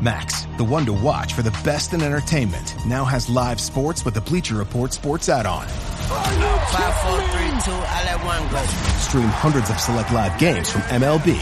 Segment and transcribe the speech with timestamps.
[0.00, 4.14] Max, the one to watch for the best in entertainment, now has live sports with
[4.14, 5.66] the Bleacher Report sports add-on.
[5.66, 8.62] Five, four, three, two, I let one go.
[8.98, 11.34] Stream hundreds of select live games from MLB.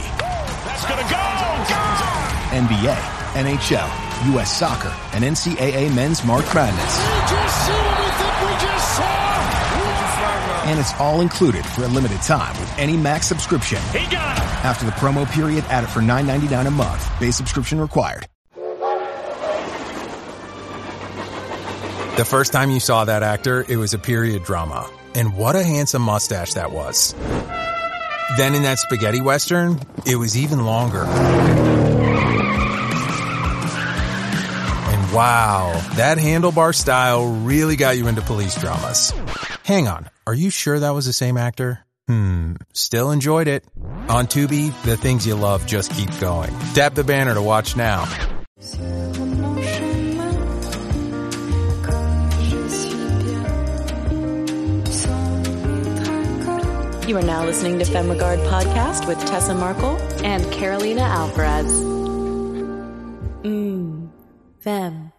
[0.64, 1.20] That's gonna go!
[1.68, 1.82] Go!
[2.56, 2.96] NBA,
[3.44, 4.56] NHL, U.S.
[4.56, 6.96] Soccer, and NCAA Men's March Madness.
[6.96, 9.26] We just seen what we think we just saw!
[10.64, 13.82] And it's all included for a limited time with any Max subscription.
[13.92, 14.44] He got him!
[14.64, 17.20] After the promo period, add it for $9.99 a month.
[17.20, 18.26] Base subscription required.
[22.16, 24.90] The first time you saw that actor, it was a period drama.
[25.14, 27.14] And what a handsome mustache that was.
[28.38, 31.02] Then in that spaghetti western, it was even longer.
[31.02, 31.12] And
[35.12, 39.12] wow, that handlebar style really got you into police dramas.
[39.64, 41.80] Hang on, are you sure that was the same actor?
[42.08, 43.66] Hmm, still enjoyed it.
[44.08, 46.58] On Tubi, the things you love just keep going.
[46.72, 48.06] Tap the banner to watch now.
[57.06, 61.72] You are now listening to Femme Regard Podcast with Tessa Markle and Carolina Alvarez.
[63.44, 64.10] Mmm,
[64.58, 65.12] Femme.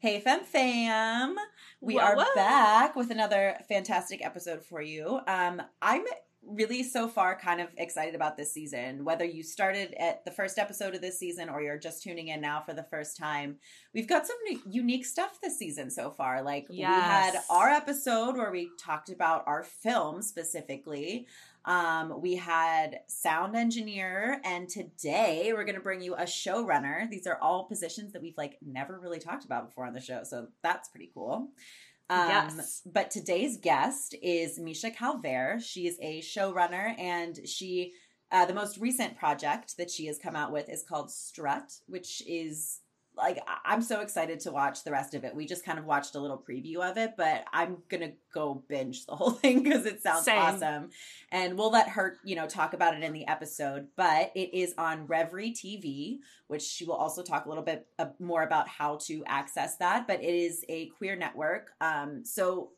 [0.03, 1.37] Hey, Fem Fam.
[1.79, 2.35] We Whoa, are whoa.
[2.35, 5.21] back with another fantastic episode for you.
[5.27, 6.03] Um, I'm
[6.45, 9.05] really so far kind of excited about this season.
[9.05, 12.41] Whether you started at the first episode of this season or you're just tuning in
[12.41, 13.59] now for the first time,
[13.93, 14.35] we've got some
[14.69, 16.41] unique stuff this season so far.
[16.43, 21.27] Like we had our episode where we talked about our film specifically.
[21.65, 27.09] Um, we had sound engineer, and today we're going to bring you a showrunner.
[27.09, 30.23] These are all positions that we've like never really talked about before on the show,
[30.23, 31.49] so that's pretty cool.
[32.09, 32.81] Um, Yes.
[32.85, 35.61] But today's guest is Misha Calvert.
[35.61, 37.93] She is a showrunner, and she
[38.33, 42.21] uh, the most recent project that she has come out with is called Strut, which
[42.27, 42.79] is
[43.15, 45.35] like I'm so excited to watch the rest of it.
[45.35, 49.05] We just kind of watched a little preview of it, but I'm gonna go binge
[49.05, 50.39] the whole thing because it sounds Same.
[50.39, 50.89] awesome.
[51.31, 53.87] And we'll let her, you know, talk about it in the episode.
[53.95, 58.07] But it is on Revry TV, which she will also talk a little bit uh,
[58.19, 60.07] more about how to access that.
[60.07, 61.71] But it is a queer network.
[61.81, 62.71] Um, so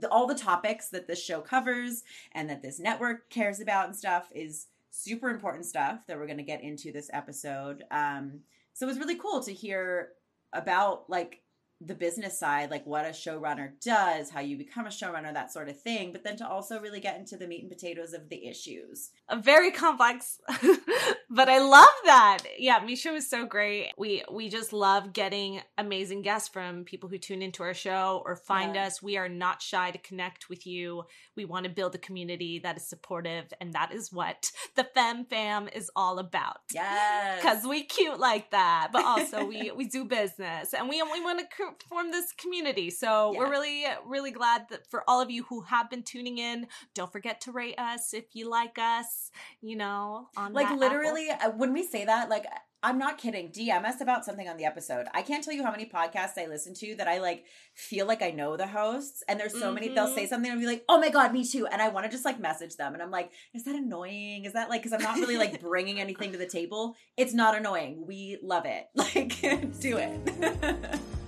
[0.00, 2.02] the, all the topics that this show covers
[2.32, 6.38] and that this network cares about and stuff is super important stuff that we're going
[6.38, 7.84] to get into this episode.
[7.90, 8.40] Um,
[8.78, 10.10] so it was really cool to hear
[10.52, 11.42] about like
[11.80, 15.68] the business side, like what a showrunner does, how you become a showrunner, that sort
[15.68, 18.46] of thing, but then to also really get into the meat and potatoes of the
[18.48, 19.10] issues.
[19.28, 20.40] a very complex
[21.30, 26.22] but i love that yeah misha was so great we we just love getting amazing
[26.22, 28.86] guests from people who tune into our show or find Yeah.
[28.86, 31.04] us we are not shy to connect with you
[31.36, 35.24] we want to build a community that is supportive and that is what the fem
[35.26, 37.40] fam is all about Yes.
[37.42, 41.38] because we cute like that but also we we do business and we we want
[41.40, 41.46] to
[41.88, 45.90] form this community so we're really really glad that for all of you who have
[45.90, 49.30] been tuning in don't forget to rate us if you like us
[49.60, 52.46] you know on like literally uh, when we say that like
[52.80, 53.50] I'm not kidding.
[53.50, 55.06] DM us about something on the episode.
[55.12, 57.44] I can't tell you how many podcasts I listen to that I like
[57.74, 59.74] feel like I know the hosts, and there's so mm-hmm.
[59.74, 59.88] many.
[59.88, 60.28] They'll say mm-hmm.
[60.28, 62.38] something and be like, "Oh my god, me too," and I want to just like
[62.38, 64.44] message them, and I'm like, "Is that annoying?
[64.44, 66.94] Is that like?" Because I'm not really like bringing anything to the table.
[67.16, 68.04] It's not annoying.
[68.06, 68.86] We love it.
[68.98, 69.40] Like,
[69.80, 71.00] do it.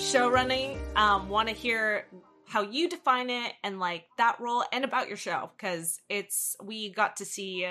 [0.00, 2.06] show running um want to hear
[2.46, 6.90] how you define it and like that role and about your show because it's we
[6.90, 7.68] got to see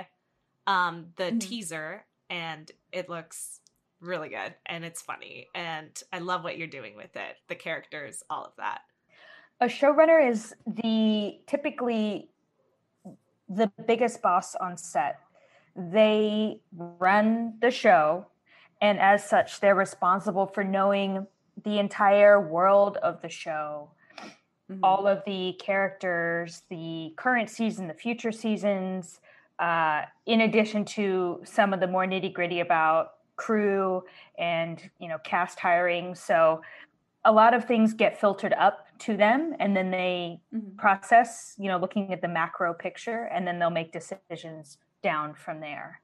[0.68, 1.40] um the mm-hmm.
[1.40, 3.62] teaser and it looks
[4.00, 8.22] really good and it's funny and I love what you're doing with it the characters
[8.30, 8.81] all of that
[9.60, 12.30] a showrunner is the typically
[13.50, 15.20] the biggest boss on set
[15.76, 18.28] they run the show
[18.81, 21.26] and as such they're responsible for knowing
[21.63, 23.89] the entire world of the show
[24.71, 24.83] mm-hmm.
[24.83, 29.19] all of the characters, the current season, the future seasons,
[29.59, 34.03] uh, in addition to some of the more nitty gritty about crew
[34.38, 36.15] and you know cast hiring.
[36.15, 36.61] So
[37.25, 40.75] a lot of things get filtered up to them and then they mm-hmm.
[40.77, 45.59] process you know looking at the macro picture and then they'll make decisions down from
[45.59, 46.01] there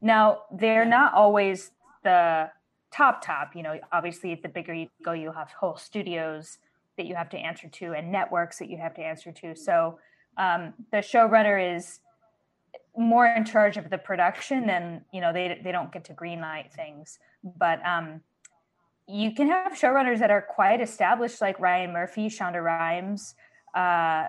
[0.00, 1.70] now they're not always
[2.02, 2.50] the
[2.94, 6.58] top top you know obviously the bigger you go you have whole studios
[6.96, 9.54] that you have to answer to and networks that you have to answer to.
[9.56, 9.98] So
[10.36, 12.00] um, the showrunner is
[12.96, 16.72] more in charge of the production and you know they they don't get to greenlight
[16.72, 17.18] things
[17.58, 18.20] but um
[19.08, 23.34] you can have showrunners that are quite established like ryan murphy shonda rhimes
[23.74, 24.28] uh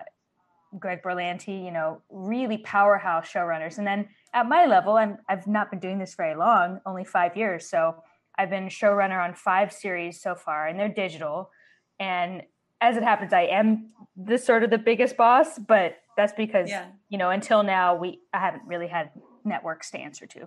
[0.80, 5.70] greg berlanti you know really powerhouse showrunners and then at my level i'm i've not
[5.70, 7.94] been doing this very long only five years so
[8.38, 11.50] i've been showrunner on five series so far and they're digital
[11.98, 12.42] and
[12.80, 16.86] as it happens, I am the sort of the biggest boss, but that's because yeah.
[17.08, 19.10] you know until now we I haven't really had
[19.44, 20.40] networks to answer to.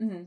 [0.00, 0.22] Mm-hmm.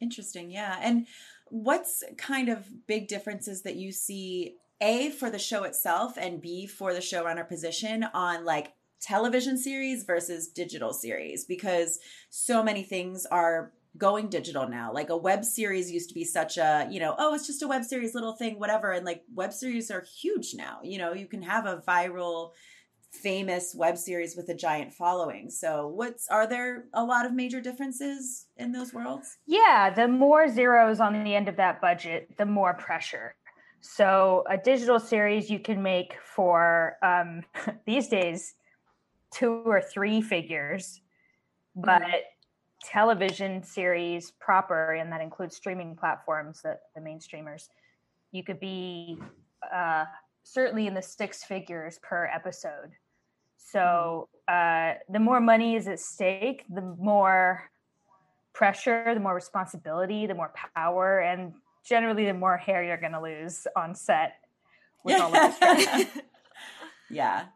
[0.00, 0.78] Interesting, yeah.
[0.80, 1.06] And
[1.48, 6.66] what's kind of big differences that you see a for the show itself and b
[6.66, 11.98] for the showrunner position on like television series versus digital series because
[12.30, 14.92] so many things are going digital now.
[14.92, 17.68] Like a web series used to be such a, you know, oh, it's just a
[17.68, 18.92] web series, little thing, whatever.
[18.92, 20.78] And like web series are huge now.
[20.82, 22.52] You know, you can have a viral,
[23.10, 25.50] famous web series with a giant following.
[25.50, 29.36] So, what's are there a lot of major differences in those worlds?
[29.46, 33.34] Yeah, the more zeros on the end of that budget, the more pressure.
[33.80, 37.42] So, a digital series you can make for um,
[37.86, 38.54] these days
[39.30, 41.02] two or three figures,
[41.74, 42.16] but mm-hmm
[42.82, 47.68] television series proper, and that includes streaming platforms, that the main streamers,
[48.32, 49.18] you could be
[49.74, 50.04] uh,
[50.42, 52.92] certainly in the six figures per episode.
[53.56, 57.70] So uh, the more money is at stake, the more
[58.52, 61.54] pressure, the more responsibility, the more power, and
[61.84, 64.34] generally the more hair you're going to lose on set
[65.04, 66.06] with all of this
[67.10, 67.46] yeah.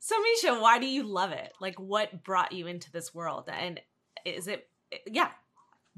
[0.00, 1.52] So Misha, why do you love it?
[1.60, 3.48] Like what brought you into this world?
[3.52, 3.80] And
[4.24, 4.68] is it
[5.06, 5.30] yeah.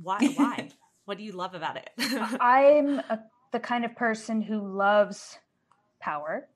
[0.03, 0.69] Why why?
[1.07, 1.91] What do you love about it?
[2.41, 3.23] I'm a,
[3.53, 5.39] the kind of person who loves
[6.01, 6.49] power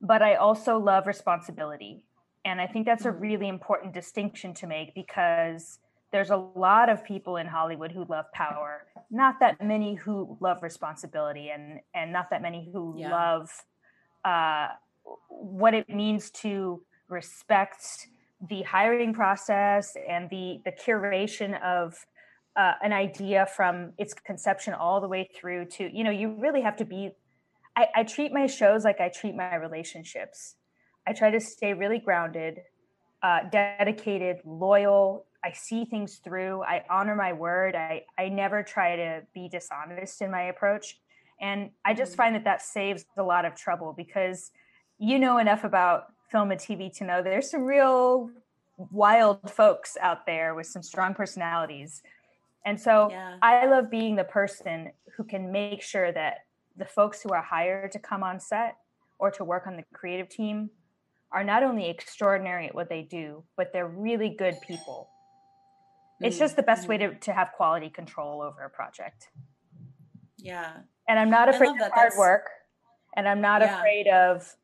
[0.00, 2.02] but i also love responsibility.
[2.44, 3.20] And i think that's a mm.
[3.20, 5.78] really important distinction to make because
[6.10, 8.86] there's a lot of people in hollywood who love power.
[9.10, 13.10] Not that many who love responsibility and and not that many who yeah.
[13.10, 13.50] love
[14.24, 14.68] uh,
[15.28, 18.08] what it means to respect
[18.46, 21.94] the hiring process and the the curation of
[22.56, 26.60] uh, an idea from its conception all the way through to you know you really
[26.60, 27.10] have to be
[27.76, 30.54] I, I treat my shows like i treat my relationships.
[31.06, 32.60] I try to stay really grounded
[33.22, 35.26] uh, dedicated loyal.
[35.44, 36.62] I see things through.
[36.62, 37.74] I honor my word.
[37.74, 40.98] I i never try to be dishonest in my approach.
[41.40, 42.16] And i just mm-hmm.
[42.18, 44.52] find that that saves a lot of trouble because
[44.98, 48.30] you know enough about film and TV to know there's some real
[48.90, 52.02] wild folks out there with some strong personalities.
[52.64, 53.36] And so yeah.
[53.42, 56.44] I love being the person who can make sure that
[56.76, 58.76] the folks who are hired to come on set
[59.18, 60.70] or to work on the creative team
[61.32, 65.08] are not only extraordinary at what they do, but they're really good people.
[66.22, 66.28] Mm.
[66.28, 69.28] It's just the best way to, to have quality control over a project.
[70.38, 70.72] Yeah.
[71.08, 72.18] And I'm not afraid of hard That's...
[72.18, 72.46] work.
[73.16, 73.78] And I'm not yeah.
[73.78, 74.54] afraid of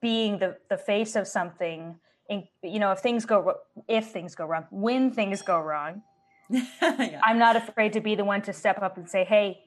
[0.00, 3.54] being the the face of something in, you know if things go
[3.88, 6.02] if things go wrong when things go wrong
[6.50, 7.20] yeah.
[7.24, 9.58] i'm not afraid to be the one to step up and say hey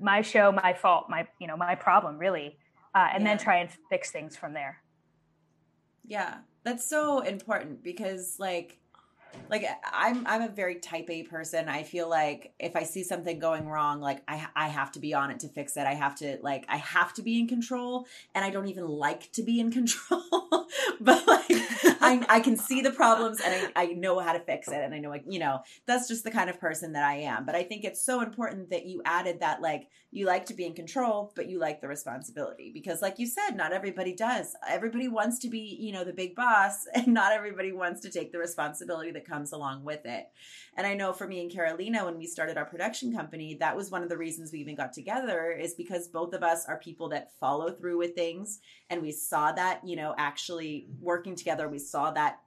[0.00, 2.56] my show my fault my you know my problem really
[2.94, 3.30] uh, and yeah.
[3.30, 4.82] then try and fix things from there
[6.10, 8.79] Yeah, that's so important because like
[9.50, 11.68] like I'm I'm a very type A person.
[11.68, 15.12] I feel like if I see something going wrong, like I I have to be
[15.12, 15.86] on it to fix it.
[15.86, 19.32] I have to like I have to be in control and I don't even like
[19.32, 20.22] to be in control.
[21.00, 21.46] but like
[22.00, 24.94] I I can see the problems and I I know how to fix it and
[24.94, 27.44] I know like, you know, that's just the kind of person that I am.
[27.44, 30.66] But I think it's so important that you added that like you like to be
[30.66, 34.54] in control, but you like the responsibility because like you said, not everybody does.
[34.68, 38.32] Everybody wants to be, you know, the big boss and not everybody wants to take
[38.32, 40.28] the responsibility that comes along with it.
[40.76, 43.90] And I know for me and Carolina, when we started our production company, that was
[43.90, 47.08] one of the reasons we even got together is because both of us are people
[47.10, 48.60] that follow through with things.
[48.88, 52.40] And we saw that, you know, actually working together, we saw that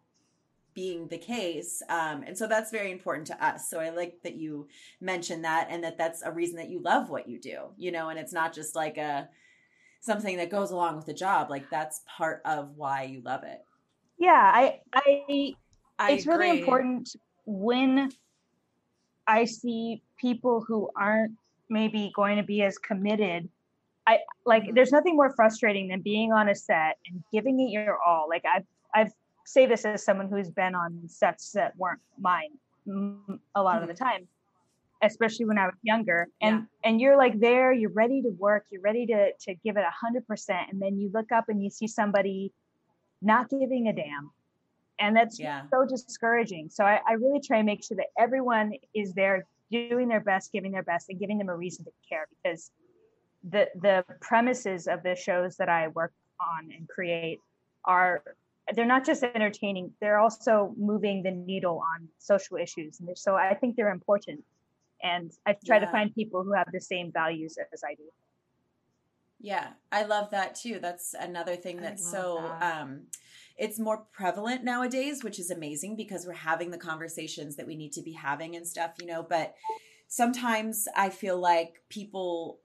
[0.74, 4.34] being the case um, and so that's very important to us so i like that
[4.34, 4.68] you
[5.00, 8.10] mentioned that and that that's a reason that you love what you do you know
[8.10, 9.30] and it's not just like a
[10.00, 13.64] something that goes along with the job like that's part of why you love it
[14.18, 15.54] yeah i i,
[16.04, 16.36] I it's agree.
[16.36, 18.12] really important when
[19.28, 21.34] i see people who aren't
[21.70, 23.50] maybe going to be as committed
[24.06, 24.76] i like mm-hmm.
[24.76, 28.44] there's nothing more frustrating than being on a set and giving it your all like
[28.54, 29.14] i've i've
[29.46, 32.52] say this as someone who's been on sets that weren't mine
[33.56, 33.84] a lot mm-hmm.
[33.84, 34.04] of the mm-hmm.
[34.04, 34.28] time
[35.02, 36.90] especially when i was younger and yeah.
[36.90, 39.92] and you're like there you're ready to work you're ready to to give it a
[39.92, 42.52] hundred percent and then you look up and you see somebody
[43.22, 44.32] not giving a damn
[45.00, 45.64] and that's yeah.
[45.72, 50.08] so discouraging so I, I really try and make sure that everyone is there doing
[50.08, 52.72] their best giving their best and giving them a reason to care because
[53.50, 57.40] the the premises of the shows that i work on and create
[57.86, 58.24] are
[58.74, 63.54] they're not just entertaining they're also moving the needle on social issues and so i
[63.54, 64.40] think they're important
[65.02, 65.86] and i try yeah.
[65.86, 68.04] to find people who have the same values as i do
[69.42, 72.82] yeah i love that too that's another thing that's so that.
[72.82, 73.02] um
[73.58, 77.94] it's more prevalent nowadays which is amazing because we're having the conversations that we need
[77.94, 79.56] to be having and stuff you know but
[80.08, 82.60] sometimes i feel like people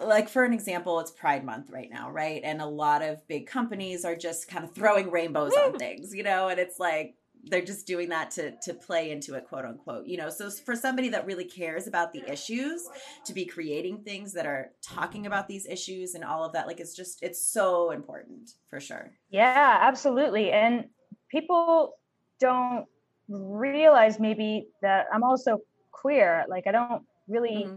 [0.00, 2.40] like for an example it's pride month right now right?
[2.44, 6.22] And a lot of big companies are just kind of throwing rainbows on things you
[6.22, 10.06] know and it's like they're just doing that to to play into it quote unquote
[10.06, 12.88] you know so for somebody that really cares about the issues
[13.24, 16.80] to be creating things that are talking about these issues and all of that like
[16.80, 20.84] it's just it's so important for sure yeah absolutely and
[21.28, 21.94] people
[22.38, 22.86] don't
[23.28, 25.58] realize maybe that i'm also
[25.90, 27.76] queer like i don't really mm-hmm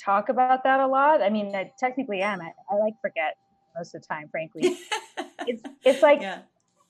[0.00, 1.22] talk about that a lot.
[1.22, 2.40] I mean, I technically am.
[2.40, 3.36] I, I like forget
[3.76, 4.76] most of the time, frankly.
[5.46, 6.40] it's it's like yeah.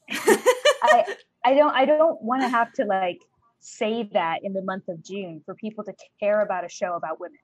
[0.11, 3.21] I I don't I don't want to have to like
[3.61, 7.21] say that in the month of June for people to care about a show about
[7.21, 7.39] women.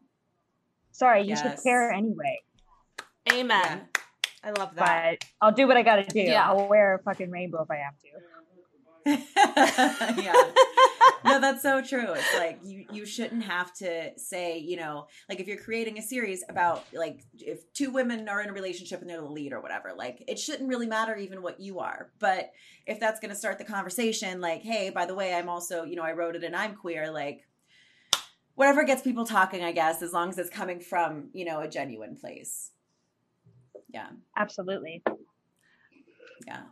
[0.91, 1.43] Sorry, yes.
[1.43, 2.41] you should care anyway.
[3.33, 3.49] Amen.
[3.63, 4.03] Yeah.
[4.43, 5.19] I love that.
[5.21, 6.21] But I'll do what I got to do.
[6.21, 6.49] Yeah.
[6.49, 8.09] I'll wear a fucking rainbow if I have to.
[10.23, 10.35] yeah.
[11.25, 12.13] No, that's so true.
[12.13, 16.03] It's like you you shouldn't have to say, you know, like if you're creating a
[16.03, 19.61] series about like if two women are in a relationship and they're the lead or
[19.61, 22.11] whatever, like it shouldn't really matter even what you are.
[22.19, 22.53] But
[22.87, 25.97] if that's going to start the conversation like, "Hey, by the way, I'm also, you
[25.97, 27.47] know, I wrote it and I'm queer," like
[28.55, 31.69] whatever gets people talking, I guess, as long as it's coming from, you know, a
[31.69, 32.73] genuine place.
[33.89, 34.09] Yeah.
[34.37, 35.03] Absolutely.
[36.47, 36.63] Yeah.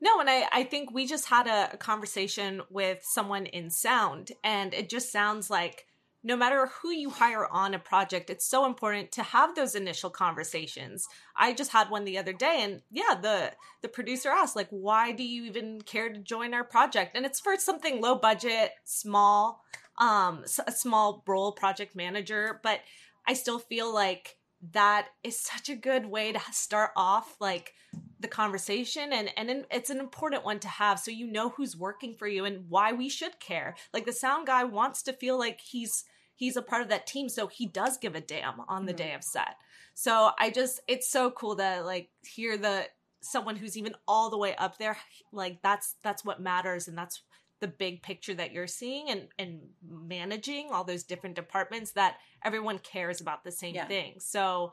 [0.00, 4.32] No, and I, I think we just had a, a conversation with someone in sound,
[4.44, 5.86] and it just sounds like
[6.26, 10.10] no matter who you hire on a project, it's so important to have those initial
[10.10, 11.06] conversations.
[11.36, 15.12] I just had one the other day and yeah, the the producer asked like why
[15.12, 17.16] do you even care to join our project?
[17.16, 19.62] And it's for something low budget, small,
[19.98, 22.80] um a small role project manager, but
[23.28, 24.36] I still feel like
[24.72, 27.72] that is such a good way to start off like
[28.20, 32.14] the conversation and and it's an important one to have so you know who's working
[32.14, 35.60] for you and why we should care like the sound guy wants to feel like
[35.60, 36.04] he's
[36.34, 39.08] he's a part of that team so he does give a damn on the mm-hmm.
[39.08, 39.56] day of set
[39.94, 42.86] so i just it's so cool to like hear the
[43.20, 44.96] someone who's even all the way up there
[45.32, 47.22] like that's that's what matters and that's
[47.60, 52.78] the big picture that you're seeing and and managing all those different departments that everyone
[52.78, 53.86] cares about the same yeah.
[53.86, 54.72] thing so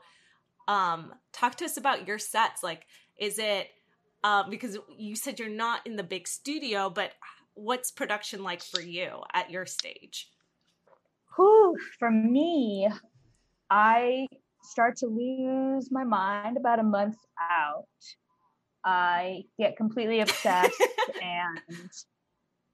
[0.68, 2.86] um talk to us about your sets like
[3.18, 3.68] is it
[4.22, 7.12] um because you said you're not in the big studio but
[7.54, 10.28] what's production like for you at your stage
[11.36, 12.88] Whew, for me
[13.70, 14.26] i
[14.62, 17.86] start to lose my mind about a month out
[18.84, 20.82] i get completely obsessed
[21.22, 21.90] and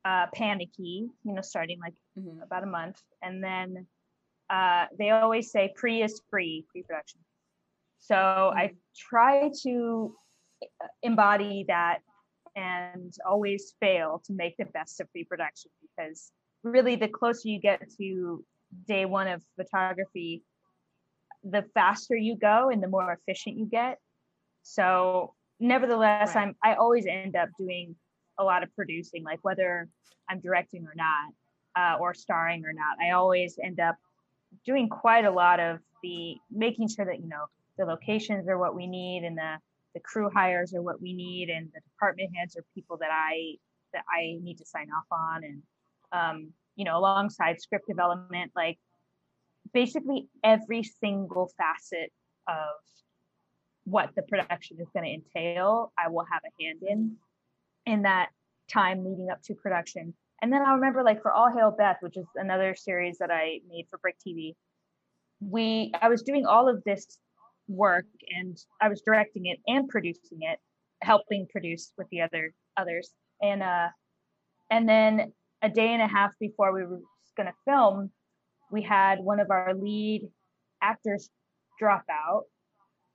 [0.05, 2.43] uh, panicky, you know, starting like mm-hmm.
[2.43, 3.01] about a month.
[3.23, 3.87] And then
[4.49, 7.21] uh, they always say pre is free, pre production.
[7.99, 8.59] So mm-hmm.
[8.59, 10.30] I try to uh,
[11.03, 11.99] embody that
[12.57, 17.81] and always fail to make the best of pre-production because really the closer you get
[17.99, 18.45] to
[18.87, 20.43] day one of photography
[21.45, 23.99] the faster you go and the more efficient you get
[24.63, 26.49] so nevertheless right.
[26.49, 27.95] i'm i always end up doing
[28.39, 29.89] a lot of producing like whether
[30.29, 31.33] i'm directing or not
[31.77, 33.97] uh, or starring or not i always end up
[34.67, 37.45] doing quite a lot of the making sure that you know
[37.79, 39.57] the locations are what we need and the
[39.95, 43.55] the crew hires are what we need and the department heads are people that i
[43.93, 45.63] that i need to sign off on and
[46.13, 48.79] um, you know alongside script development like
[49.73, 52.13] basically every single facet
[52.49, 52.75] of
[53.85, 57.17] what the production is going to entail i will have a hand in
[57.87, 58.29] in that
[58.71, 60.15] time leading up to production.
[60.43, 63.61] And then i remember like for all hail beth which is another series that i
[63.69, 64.55] made for brick tv
[65.41, 67.19] we i was doing all of this
[67.71, 70.59] work and I was directing it and producing it,
[71.03, 73.11] helping produce with the other others.
[73.41, 73.89] And uh
[74.71, 77.01] and then a day and a half before we were
[77.37, 78.11] going to film,
[78.71, 80.29] we had one of our lead
[80.83, 81.31] actors
[81.79, 82.45] drop out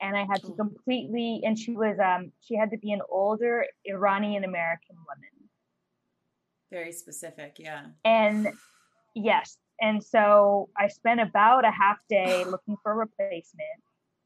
[0.02, 3.66] and I had to completely and she was um she had to be an older
[3.86, 5.30] Iranian American woman.
[6.72, 7.86] Very specific, yeah.
[8.04, 8.50] And
[9.14, 13.85] yes, and so I spent about a half day looking for a replacement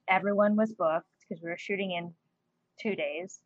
[0.09, 2.13] everyone was booked because we were shooting in
[2.81, 3.39] two days.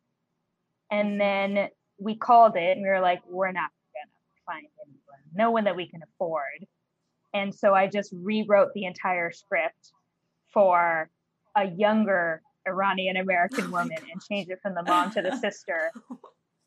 [0.90, 1.68] And then
[1.98, 5.64] we called it and we were like, we're not going to find anyone, no one
[5.64, 6.66] that we can afford.
[7.32, 9.92] And so I just rewrote the entire script
[10.52, 11.10] for
[11.56, 15.90] a younger Iranian American oh woman and changed it from the mom to the sister.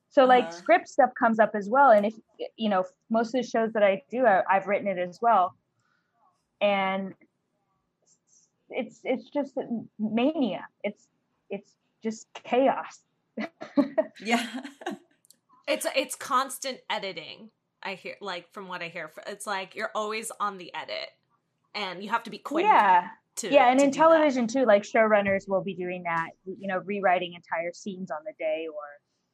[0.10, 0.54] So like uh-huh.
[0.54, 1.92] script stuff comes up as well.
[1.92, 2.14] And if,
[2.58, 5.56] you know, most of the shows that I do, I, I've written it as well.
[6.60, 7.14] And
[8.70, 9.58] it's it's just
[10.00, 10.68] mania.
[10.84, 11.08] It's
[11.50, 11.72] it's
[12.04, 13.00] just chaos.
[14.24, 14.48] yeah.
[15.70, 17.50] It's it's constant editing.
[17.84, 21.10] I hear like from what I hear it's like you're always on the edit
[21.76, 22.64] and you have to be quick.
[22.64, 23.10] Yeah.
[23.40, 24.54] To, yeah, and in television that.
[24.54, 28.66] too, like showrunners will be doing that, you know, rewriting entire scenes on the day
[28.74, 28.86] or,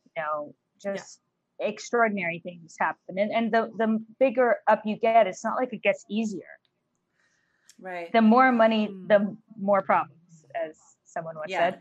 [0.06, 1.22] you know, just
[1.60, 1.68] yeah.
[1.68, 3.20] extraordinary things happen.
[3.20, 6.41] And and the the bigger up you get, it's not like it gets easier
[7.84, 8.12] Right.
[8.13, 11.76] The more money, the more problems, as someone once yeah.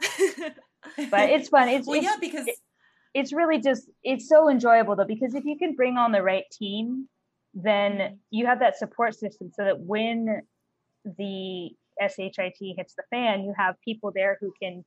[0.00, 0.54] said.
[1.10, 1.68] but it's fun.
[1.68, 2.54] It's well, it's, yeah, because it,
[3.12, 6.44] it's really just it's so enjoyable though because if you can bring on the right
[6.52, 7.08] team,
[7.54, 8.14] then mm-hmm.
[8.30, 10.42] you have that support system so that when
[11.04, 11.70] the
[12.14, 14.84] shit hits the fan, you have people there who can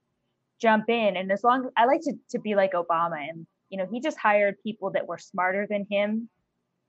[0.62, 1.18] jump in.
[1.18, 4.18] And as long I like to to be like Obama, and you know he just
[4.18, 6.30] hired people that were smarter than him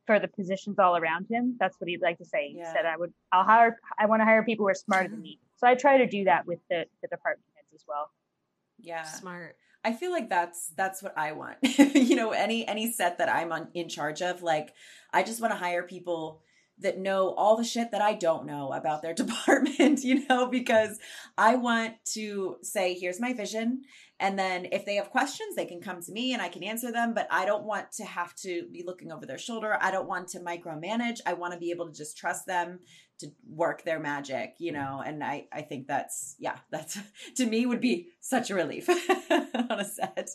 [0.07, 1.57] for the positions all around him.
[1.59, 2.53] That's what he'd like to say.
[2.55, 2.67] Yeah.
[2.67, 5.23] He said, I would, I'll hire, I want to hire people who are smarter than
[5.23, 5.39] me.
[5.57, 8.11] So I try to do that with the, the department heads as well.
[8.81, 9.05] Yeah.
[9.05, 9.57] Smart.
[9.85, 11.57] I feel like that's that's what I want.
[11.63, 14.73] you know, any any set that I'm on in charge of, like
[15.13, 16.43] I just want to hire people
[16.83, 20.99] that know all the shit that I don't know about their department, you know, because
[21.39, 23.83] I want to say, here's my vision.
[24.23, 26.93] And then if they have questions, they can come to me and I can answer
[26.93, 27.13] them.
[27.13, 29.77] But I don't want to have to be looking over their shoulder.
[29.81, 31.19] I don't want to micromanage.
[31.27, 32.79] I want to be able to just trust them
[33.19, 35.03] to work their magic, you know.
[35.05, 36.99] And I, I think that's, yeah, that's
[37.37, 38.89] to me would be such a relief
[39.31, 40.31] on a set.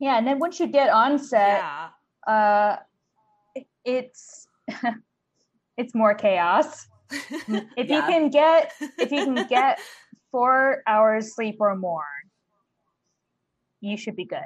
[0.00, 0.18] Yeah.
[0.18, 1.88] And then once you get on set, yeah.
[2.26, 2.76] uh,
[3.84, 4.45] it's,
[5.76, 6.86] it's more chaos.
[7.10, 7.96] if yeah.
[7.96, 9.80] you can get, if you can get
[10.30, 12.02] four hours sleep or more,
[13.80, 14.40] you should be good.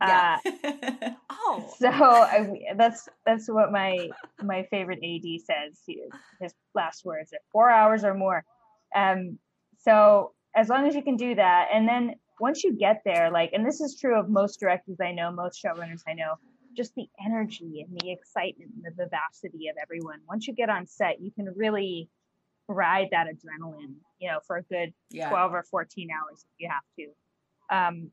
[0.00, 0.38] Yeah.
[0.44, 4.10] Uh, oh, so I, that's that's what my
[4.42, 5.80] my favorite AD says.
[6.38, 8.44] His last words are four hours or more.
[8.94, 9.38] Um,
[9.78, 13.50] so as long as you can do that, and then once you get there, like,
[13.52, 16.34] and this is true of most directors I know, most showrunners I know,
[16.76, 20.20] just the energy and the excitement and the vivacity of everyone.
[20.28, 22.08] Once you get on set, you can really
[22.68, 25.28] ride that adrenaline, you know, for a good yeah.
[25.28, 27.06] 12 or 14 hours if you have to
[27.74, 28.10] um,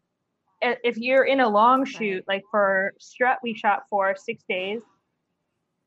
[0.83, 4.81] if you're in a long shoot, like for Strut, we shot for six days.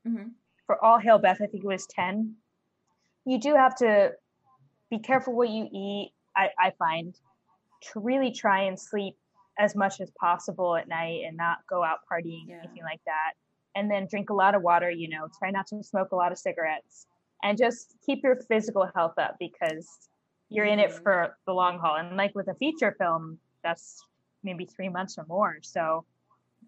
[0.07, 0.29] Mm-hmm.
[0.65, 2.35] For All Hail Beth, I think it was 10.
[3.25, 4.11] You do have to
[4.89, 7.15] be careful what you eat, I, I find,
[7.91, 9.15] to really try and sleep
[9.59, 12.59] as much as possible at night and not go out partying, yeah.
[12.63, 13.33] anything like that.
[13.75, 16.31] And then drink a lot of water, you know, try not to smoke a lot
[16.31, 17.05] of cigarettes
[17.43, 19.87] and just keep your physical health up because
[20.49, 20.73] you're mm-hmm.
[20.73, 21.03] in it mm-hmm.
[21.03, 21.95] for the long haul.
[21.95, 24.03] And like with a feature film, that's
[24.43, 25.57] maybe three months or more.
[25.61, 26.05] So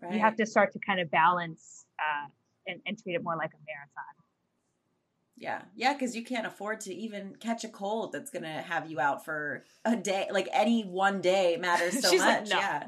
[0.01, 0.13] right.
[0.13, 2.27] you have to start to kind of balance uh,
[2.67, 4.18] and, and treat it more like a marathon.
[5.39, 5.61] Yeah.
[5.75, 5.97] Yeah.
[5.97, 9.23] Cause you can't afford to even catch a cold that's going to have you out
[9.23, 10.27] for a day.
[10.29, 12.19] Like any one day matters so much.
[12.19, 12.57] Like, no.
[12.57, 12.87] Yeah.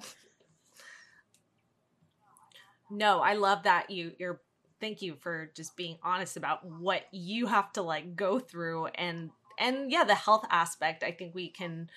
[2.91, 4.41] no, I love that you you're
[4.81, 9.29] thank you for just being honest about what you have to like go through and
[9.57, 11.03] and yeah, the health aspect.
[11.03, 11.89] I think we can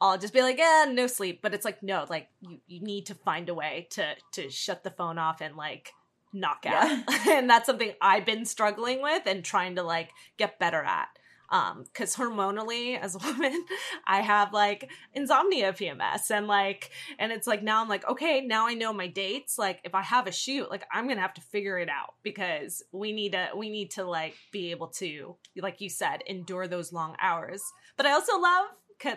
[0.00, 1.40] all just be like, yeah, no sleep.
[1.40, 4.82] But it's like, no, like you, you need to find a way to to shut
[4.82, 5.92] the phone off and like
[6.32, 6.90] knock out.
[6.90, 7.02] Yeah.
[7.30, 11.08] and that's something I've been struggling with and trying to like get better at
[11.52, 13.64] um because hormonally as a woman
[14.06, 18.66] i have like insomnia pms and like and it's like now i'm like okay now
[18.66, 21.40] i know my dates like if i have a shoot like i'm gonna have to
[21.42, 25.80] figure it out because we need to we need to like be able to like
[25.80, 27.62] you said endure those long hours
[27.96, 28.66] but i also love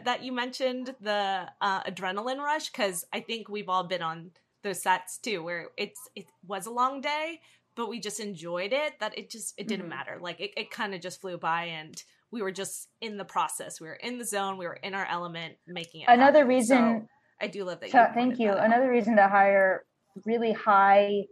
[0.03, 4.31] that you mentioned the uh, adrenaline rush because i think we've all been on
[4.65, 7.39] those sets too where it's it was a long day
[7.75, 9.89] but we just enjoyed it that it just it didn't mm-hmm.
[9.91, 12.03] matter like it, it kind of just flew by and
[12.35, 13.79] we were just in the process.
[13.79, 14.57] We were in the zone.
[14.57, 16.09] We were in our element, making it.
[16.09, 16.49] Another happen.
[16.49, 16.77] reason.
[17.01, 17.07] So
[17.41, 17.91] I do love that.
[17.91, 18.51] So, thank you.
[18.51, 19.85] Another reason to hire
[20.25, 21.23] really high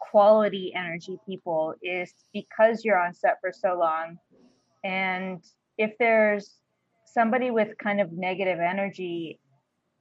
[0.00, 4.18] quality energy people is because you're on set for so long,
[4.84, 5.42] and
[5.78, 6.58] if there's
[7.06, 9.40] somebody with kind of negative energy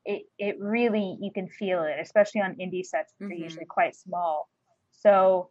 [0.06, 3.30] it it really you can feel it especially on indie sets mm-hmm.
[3.30, 4.50] they're usually quite small
[4.92, 5.50] so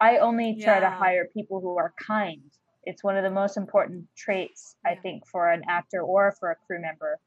[0.00, 0.80] i only try yeah.
[0.80, 2.42] to hire people who are kind
[2.84, 4.92] it's one of the most important traits yeah.
[4.92, 7.18] i think for an actor or for a crew member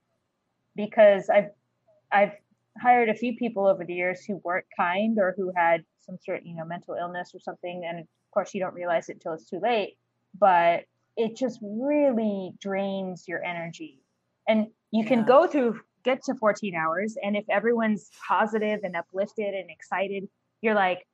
[0.76, 1.50] because i've
[2.12, 2.34] i've
[2.82, 6.44] hired a few people over the years who weren't kind or who had some sort
[6.46, 9.50] you know mental illness or something and of course you don't realize it until it's
[9.50, 9.98] too late
[10.40, 10.86] but
[11.18, 14.02] it just really drains your energy
[14.48, 15.08] and you yeah.
[15.08, 20.28] can go through get to 14 hours and if everyone's positive and uplifted and excited
[20.62, 21.06] you're like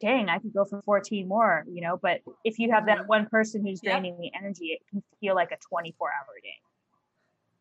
[0.00, 1.98] dang, I could go for 14 more, you know.
[2.00, 3.06] But if you have that mm-hmm.
[3.06, 6.48] one person who's draining the energy, it can feel like a 24 hour day.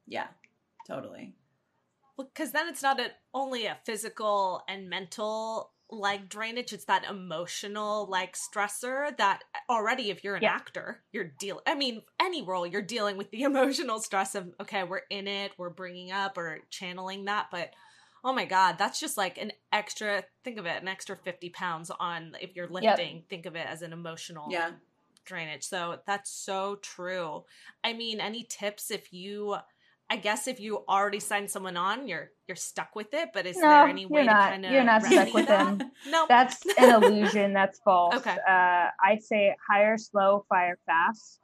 [0.08, 0.28] Yeah,
[0.88, 1.34] totally.
[2.17, 8.08] Because then it's not a, only a physical and mental like drainage, it's that emotional
[8.10, 10.54] like stressor that already, if you're an yeah.
[10.54, 14.84] actor, you're dealing, I mean, any role, you're dealing with the emotional stress of, okay,
[14.84, 17.48] we're in it, we're bringing up or channeling that.
[17.52, 17.72] But
[18.24, 21.91] oh my god that's just like an extra think of it an extra 50 pounds
[22.00, 23.30] on if you're lifting yep.
[23.30, 24.72] think of it as an emotional yeah
[25.26, 27.43] drainage so that's so true
[27.84, 29.56] i mean any tips if you
[30.10, 33.30] I guess if you already signed someone on, you're you're stuck with it.
[33.34, 34.34] But is no, there any way not.
[34.34, 35.80] to kind of you're not stuck with them?
[36.10, 37.54] no, that's an illusion.
[37.54, 38.16] That's false.
[38.16, 41.39] Okay, uh, I say hire slow, fire fast.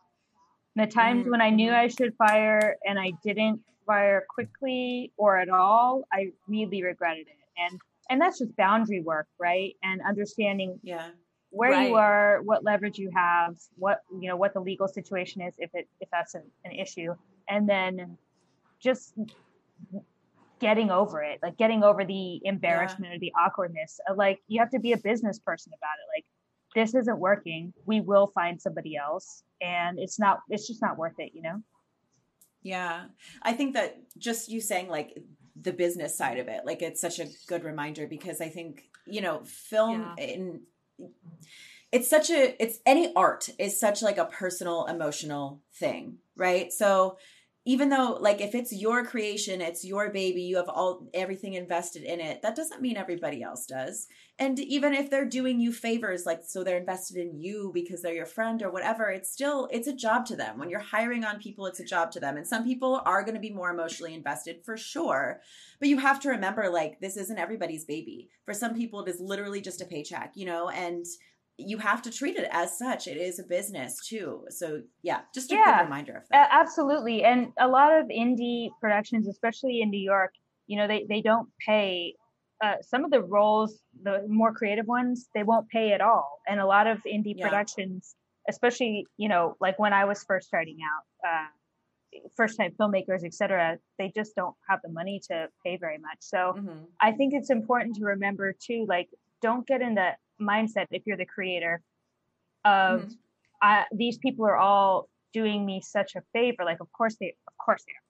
[0.76, 1.32] The times mm-hmm.
[1.32, 1.80] when I knew mm-hmm.
[1.80, 7.36] I should fire and I didn't, fire quickly or at all, I really regretted it.
[7.58, 9.76] And and that's just boundary work, right?
[9.84, 11.10] And understanding yeah
[11.52, 11.90] where right.
[11.90, 15.70] you are, what leverage you have, what you know, what the legal situation is if
[15.74, 17.14] it if that's an, an issue,
[17.48, 18.18] and then
[18.82, 19.14] just
[20.60, 23.18] getting over it, like getting over the embarrassment yeah.
[23.18, 24.00] or the awkwardness.
[24.10, 26.18] Of like you have to be a business person about it.
[26.18, 26.26] Like
[26.76, 27.74] this isn't working.
[27.86, 30.40] We will find somebody else, and it's not.
[30.50, 31.62] It's just not worth it, you know.
[32.62, 33.06] Yeah.
[33.42, 35.18] I think that just you saying like
[35.60, 39.22] the business side of it, like it's such a good reminder because I think, you
[39.22, 40.26] know, film yeah.
[40.26, 40.62] in
[41.92, 46.72] it's such a it's any art is such like a personal emotional thing, right?
[46.72, 47.18] So
[47.66, 52.04] even though like if it's your creation it's your baby you have all everything invested
[52.04, 54.08] in it that doesn't mean everybody else does.
[54.38, 58.14] And even if they're doing you favors like so they're invested in you because they're
[58.14, 60.58] your friend or whatever it's still it's a job to them.
[60.58, 62.38] When you're hiring on people it's a job to them.
[62.38, 65.42] And some people are going to be more emotionally invested for sure.
[65.80, 68.30] But you have to remember like this isn't everybody's baby.
[68.46, 71.06] For some people it is literally just a paycheck you know and
[71.60, 73.08] you have to treat it as such.
[73.08, 74.46] It is a business too.
[74.50, 76.50] So yeah, just a yeah, good reminder of that.
[76.52, 77.24] Absolutely.
[77.24, 80.32] And a lot of indie productions, especially in New York,
[80.68, 82.16] you know, they, they don't pay
[82.64, 86.40] uh, some of the roles, the more creative ones, they won't pay at all.
[86.48, 87.48] And a lot of indie yeah.
[87.48, 88.16] productions,
[88.48, 91.48] especially, you know, like when I was first starting out, uh,
[92.36, 96.18] first time filmmakers, etc., they just don't have the money to pay very much.
[96.20, 96.84] So mm-hmm.
[97.00, 99.10] I think it's important to remember too, like,
[99.42, 101.82] don't get in the mindset if you're the creator
[102.66, 103.12] of mm-hmm.
[103.62, 106.64] I, these people are all doing me such a favor.
[106.66, 108.06] Like of course they of course they are.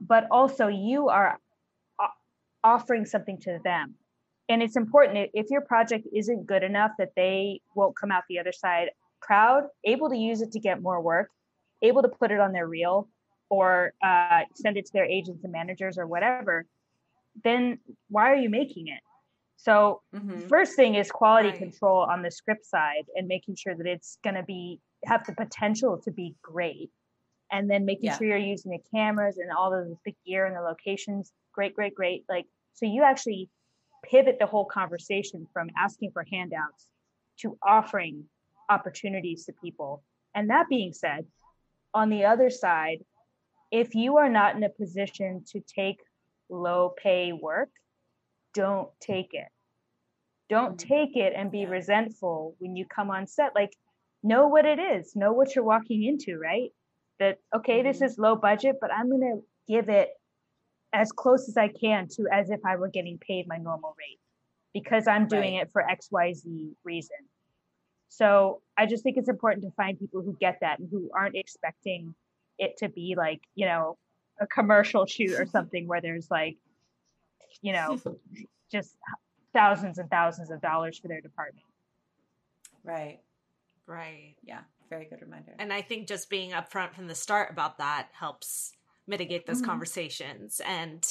[0.00, 1.38] But also you are
[2.62, 3.94] offering something to them.
[4.48, 8.38] And it's important if your project isn't good enough that they won't come out the
[8.38, 11.30] other side proud able to use it to get more work
[11.82, 13.08] able to put it on their reel
[13.50, 16.66] or uh, send it to their agents and managers or whatever
[17.44, 19.00] then why are you making it
[19.58, 20.46] so mm-hmm.
[20.46, 21.58] first thing is quality right.
[21.58, 25.34] control on the script side and making sure that it's going to be have the
[25.34, 26.90] potential to be great.
[27.50, 28.18] And then making yeah.
[28.18, 31.32] sure you're using the cameras and all of the gear and the locations.
[31.52, 32.24] Great, great, great.
[32.28, 33.50] Like so you actually
[34.04, 36.86] pivot the whole conversation from asking for handouts
[37.40, 38.24] to offering
[38.68, 40.04] opportunities to people.
[40.36, 41.26] And that being said,
[41.94, 42.98] on the other side,
[43.72, 45.98] if you are not in a position to take
[46.48, 47.70] low pay work,
[48.58, 49.46] don't take it.
[50.48, 50.88] Don't mm-hmm.
[50.88, 53.54] take it and be resentful when you come on set.
[53.54, 53.76] Like,
[54.24, 56.70] know what it is, know what you're walking into, right?
[57.20, 58.06] That, okay, this mm-hmm.
[58.06, 60.08] is low budget, but I'm going to give it
[60.92, 64.18] as close as I can to as if I were getting paid my normal rate
[64.74, 65.62] because I'm doing right.
[65.62, 67.16] it for XYZ reason.
[68.08, 71.36] So I just think it's important to find people who get that and who aren't
[71.36, 72.14] expecting
[72.58, 73.98] it to be like, you know,
[74.40, 76.56] a commercial shoot or something where there's like,
[77.62, 78.00] you know,
[78.70, 78.96] just
[79.52, 81.66] thousands and thousands of dollars for their department.
[82.84, 83.20] Right.
[83.86, 84.36] Right.
[84.44, 84.60] Yeah.
[84.88, 85.54] Very good reminder.
[85.58, 88.72] And I think just being upfront from the start about that helps
[89.06, 89.70] mitigate those mm-hmm.
[89.70, 91.04] conversations and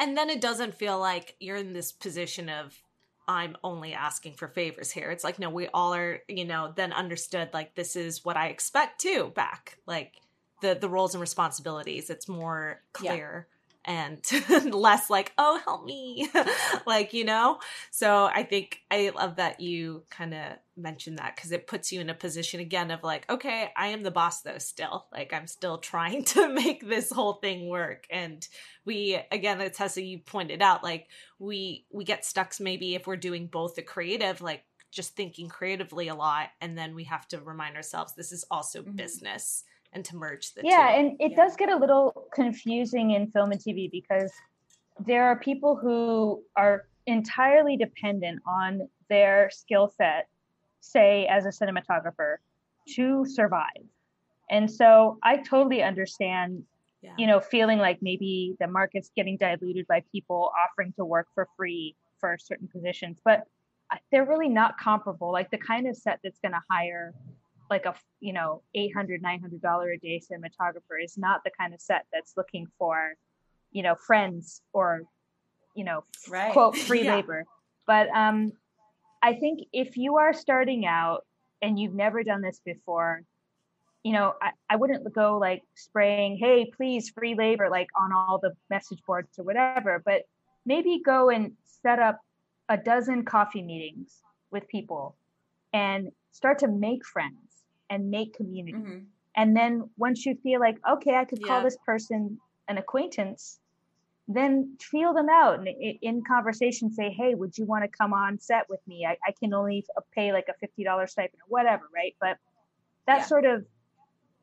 [0.00, 2.80] and then it doesn't feel like you're in this position of
[3.26, 5.10] I'm only asking for favors here.
[5.10, 8.48] It's like no, we all are, you know, then understood like this is what I
[8.48, 9.78] expect too back.
[9.86, 10.14] Like
[10.62, 12.10] the the roles and responsibilities.
[12.10, 13.48] It's more clear.
[13.48, 13.54] Yeah
[13.88, 14.20] and
[14.72, 16.28] less like oh help me
[16.86, 17.58] like you know?
[17.90, 22.00] So i think i love that you kind of mentioned that because it puts you
[22.00, 25.48] in a position again of like okay i am the boss though still like i'm
[25.48, 28.06] still trying to make this whole thing work.
[28.10, 28.46] And
[28.84, 33.16] we again it's as you pointed out like we we get stuck maybe if we're
[33.16, 37.40] doing both the creative like just thinking creatively a lot and then we have to
[37.40, 38.96] remind ourselves this is also mm-hmm.
[38.96, 40.98] business and to merge the yeah, two.
[40.98, 41.36] and it yeah.
[41.36, 44.32] does get a little confusing in film and TV because
[45.06, 50.28] there are people who are entirely dependent on their skill set,
[50.80, 52.36] say as a cinematographer,
[52.94, 53.84] to survive.
[54.50, 56.64] And so I totally understand,
[57.02, 57.12] yeah.
[57.18, 61.48] you know, feeling like maybe the market's getting diluted by people offering to work for
[61.56, 63.44] free for certain positions, but
[63.90, 65.32] uh, they're really not comparable.
[65.32, 67.14] Like the kind of set that's going to hire
[67.70, 71.80] like a you know 800 900 dollar a day cinematographer is not the kind of
[71.80, 73.14] set that's looking for
[73.70, 75.02] you know friends or
[75.74, 76.52] you know right.
[76.52, 77.16] quote free yeah.
[77.16, 77.44] labor
[77.86, 78.52] but um
[79.22, 81.24] i think if you are starting out
[81.62, 83.22] and you've never done this before
[84.02, 88.38] you know I, I wouldn't go like spraying hey please free labor like on all
[88.42, 90.22] the message boards or whatever but
[90.64, 91.52] maybe go and
[91.82, 92.18] set up
[92.68, 95.16] a dozen coffee meetings with people
[95.72, 97.47] and start to make friends
[97.90, 98.78] and make community.
[98.78, 98.98] Mm-hmm.
[99.36, 103.60] And then once you feel like, okay, I could call this person an acquaintance,
[104.26, 105.68] then feel them out and
[106.02, 109.06] in conversation say, hey, would you want to come on set with me?
[109.06, 112.14] I, I can only pay like a $50 stipend or whatever, right?
[112.20, 112.36] But
[113.06, 113.24] that yeah.
[113.24, 113.64] sort of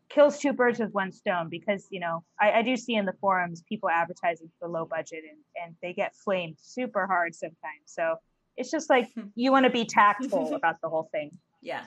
[0.10, 3.14] kills two birds with one stone because, you know, I, I do see in the
[3.20, 7.58] forums people advertising for low budget and, and they get flamed super hard sometimes.
[7.86, 8.16] So
[8.56, 11.32] it's just like you want to be tactful about the whole thing.
[11.62, 11.84] Yeah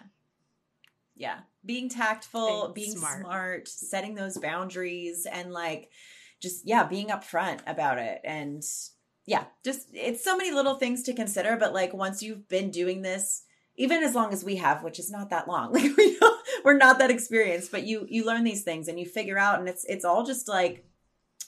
[1.19, 3.21] yeah being tactful being, being smart.
[3.21, 3.69] smart.
[3.69, 5.91] setting those boundaries and like
[6.41, 8.63] just yeah being upfront about it and
[9.27, 13.03] yeah just it's so many little things to consider but like once you've been doing
[13.03, 13.43] this
[13.77, 16.19] even as long as we have which is not that long like we
[16.65, 19.69] we're not that experienced but you you learn these things and you figure out and
[19.69, 20.85] it's it's all just like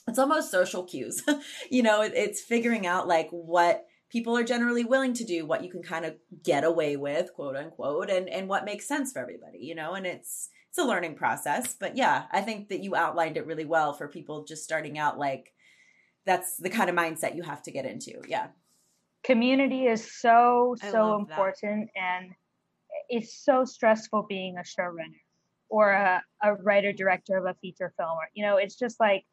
[0.07, 1.23] it's almost social cues
[1.71, 5.63] you know it, it's figuring out like what people are generally willing to do what
[5.63, 9.19] you can kind of get away with quote unquote and and what makes sense for
[9.19, 12.95] everybody you know and it's it's a learning process but yeah i think that you
[12.95, 15.53] outlined it really well for people just starting out like
[16.25, 18.47] that's the kind of mindset you have to get into yeah
[19.23, 22.01] community is so so important that.
[22.01, 22.31] and
[23.09, 25.21] it's so stressful being a showrunner
[25.69, 29.23] or a, a writer director of a feature film or you know it's just like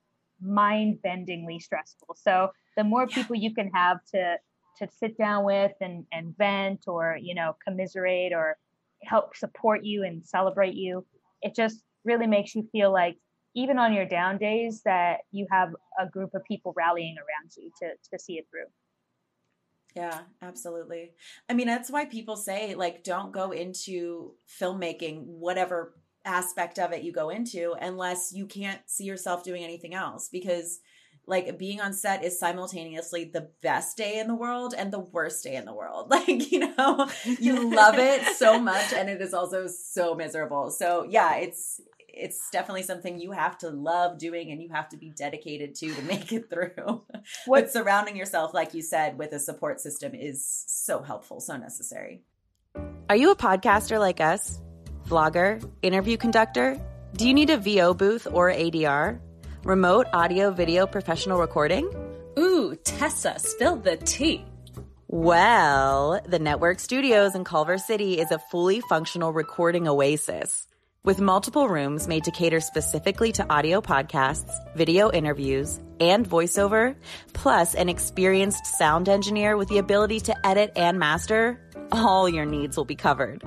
[0.40, 3.14] mind-bendingly stressful so the more yeah.
[3.14, 4.36] people you can have to
[4.78, 8.56] to sit down with and, and vent or, you know, commiserate or
[9.02, 11.04] help support you and celebrate you.
[11.42, 13.16] It just really makes you feel like
[13.54, 17.70] even on your down days that you have a group of people rallying around you
[17.80, 18.66] to, to see it through.
[19.96, 21.12] Yeah, absolutely.
[21.48, 27.02] I mean, that's why people say, like, don't go into filmmaking, whatever aspect of it
[27.02, 30.28] you go into, unless you can't see yourself doing anything else.
[30.28, 30.80] Because
[31.28, 35.44] like being on set is simultaneously the best day in the world and the worst
[35.44, 36.06] day in the world.
[36.18, 40.70] Like, you know, you love it so much and it is also so miserable.
[40.70, 44.96] So, yeah, it's it's definitely something you have to love doing and you have to
[44.96, 46.72] be dedicated to to make it through.
[47.46, 51.56] What but surrounding yourself like you said with a support system is so helpful, so
[51.56, 52.22] necessary.
[53.10, 54.60] Are you a podcaster like us?
[55.08, 56.80] Vlogger, interview conductor?
[57.14, 59.20] Do you need a VO booth or ADR?
[59.68, 61.90] Remote audio video professional recording?
[62.38, 64.42] Ooh, Tessa, spill the tea.
[65.08, 70.66] Well, the Network Studios in Culver City is a fully functional recording oasis
[71.04, 76.96] with multiple rooms made to cater specifically to audio podcasts, video interviews, and voiceover,
[77.34, 81.60] plus an experienced sound engineer with the ability to edit and master.
[81.92, 83.44] All your needs will be covered.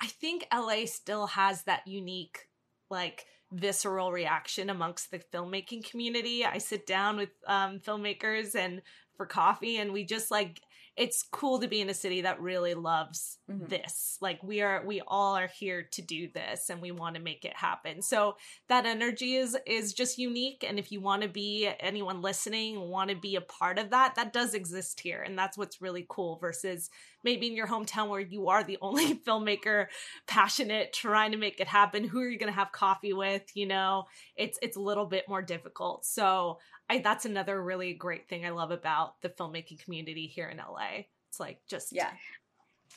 [0.00, 2.48] I think LA still has that unique,
[2.90, 6.44] like, visceral reaction amongst the filmmaking community.
[6.44, 8.82] I sit down with um, filmmakers and
[9.16, 10.60] for coffee, and we just like
[10.98, 13.66] it's cool to be in a city that really loves mm-hmm.
[13.66, 14.18] this.
[14.20, 17.44] Like we are we all are here to do this and we want to make
[17.44, 18.02] it happen.
[18.02, 18.36] So
[18.68, 20.64] that energy is is just unique.
[20.68, 24.16] And if you want to be anyone listening want to be a part of that
[24.16, 25.22] that does exist here.
[25.22, 26.90] And that's what's really cool versus
[27.22, 29.86] maybe in your hometown where you are the only filmmaker
[30.26, 32.08] passionate trying to make it happen.
[32.08, 33.42] Who are you going to have coffee with?
[33.54, 34.06] You know
[34.36, 36.04] it's it's a little bit more difficult.
[36.04, 36.58] So
[36.88, 41.04] I that's another really great thing I love about the filmmaking community here in LA.
[41.28, 42.10] It's like just yeah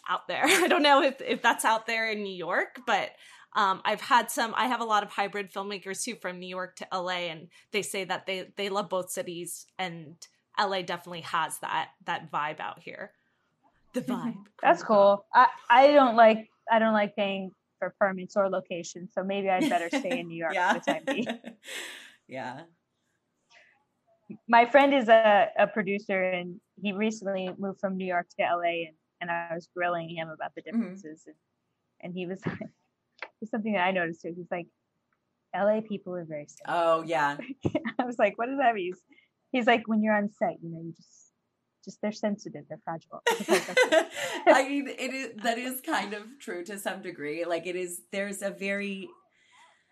[0.08, 0.44] out there.
[0.46, 3.12] I don't know if if that's out there in New York, but
[3.54, 4.54] um, I've had some.
[4.56, 7.82] I have a lot of hybrid filmmakers too from New York to LA, and they
[7.82, 10.16] say that they they love both cities, and
[10.60, 13.12] LA definitely has that that vibe out here.
[13.94, 14.36] The vibe.
[14.62, 15.26] That's cool.
[15.34, 19.70] I I don't like I don't like paying for permits or locations, so maybe I'd
[19.70, 20.74] better stay in New York yeah.
[20.74, 21.28] for the time being.
[22.28, 22.62] yeah
[24.48, 28.88] my friend is a, a producer and he recently moved from New York to LA
[28.88, 30.80] and, and I was grilling him about the mm-hmm.
[30.80, 31.32] differences mm-hmm.
[32.02, 32.42] and, and he was
[33.42, 34.34] it's something that I noticed too.
[34.36, 34.68] He's like,
[35.56, 36.66] LA people are very sad.
[36.68, 37.38] Oh yeah.
[38.00, 38.94] I was like, what does that mean?
[39.52, 41.32] He's like, when you're on set, you know, you just
[41.84, 43.22] just they're sensitive, they're fragile.
[44.48, 47.44] I mean, it is that is kind of true to some degree.
[47.46, 48.02] Like it is.
[48.12, 49.10] There's a very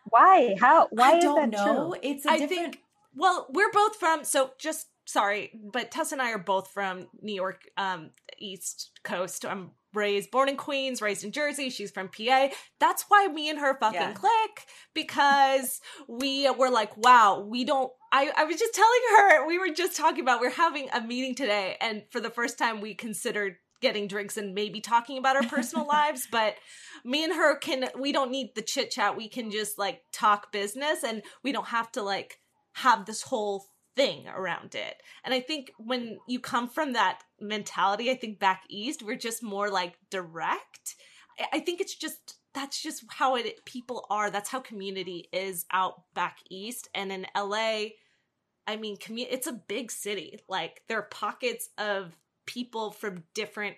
[0.10, 1.94] why how why I don't know.
[1.94, 2.00] True?
[2.02, 2.62] It's a I different.
[2.76, 2.80] Think
[3.20, 7.34] well, we're both from so just sorry, but Tess and I are both from New
[7.34, 9.46] York, um, East Coast.
[9.46, 11.70] I'm raised, born in Queens, raised in Jersey.
[11.70, 12.50] She's from PA.
[12.80, 14.14] That's why me and her fucking yeah.
[14.14, 17.92] click because we were like, wow, we don't.
[18.12, 21.36] I, I was just telling her, we were just talking about, we're having a meeting
[21.36, 25.44] today, and for the first time, we considered getting drinks and maybe talking about our
[25.44, 26.56] personal lives but
[27.06, 30.52] me and her can we don't need the chit chat we can just like talk
[30.52, 32.40] business and we don't have to like
[32.80, 33.66] have this whole
[33.96, 34.96] thing around it.
[35.24, 39.44] And I think when you come from that mentality, I think back east, we're just
[39.44, 40.96] more like direct.
[41.52, 44.30] I think it's just that's just how it people are.
[44.30, 47.90] That's how community is out back east and in LA.
[48.66, 50.40] I mean, commu- it's a big city.
[50.48, 52.16] Like there are pockets of
[52.46, 53.76] people from different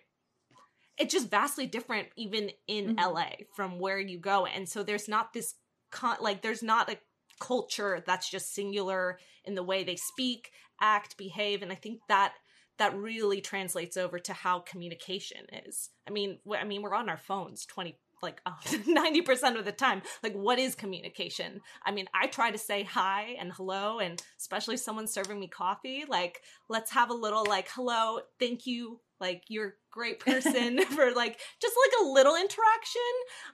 [0.98, 3.14] it's just vastly different even in mm-hmm.
[3.14, 4.46] LA from where you go.
[4.46, 5.56] And so there's not this
[5.90, 6.98] con- like there's not a
[7.42, 12.34] culture that's just singular in the way they speak, act, behave, and I think that
[12.78, 15.90] that really translates over to how communication is.
[16.08, 18.42] I mean, I mean, we're on our phones twenty like
[18.88, 20.02] ninety percent of the time.
[20.24, 21.62] Like, what is communication?
[21.86, 26.06] I mean, I try to say hi and hello, and especially someone serving me coffee.
[26.08, 31.12] Like, let's have a little like hello, thank you, like you're a great person for
[31.12, 33.02] like just like a little interaction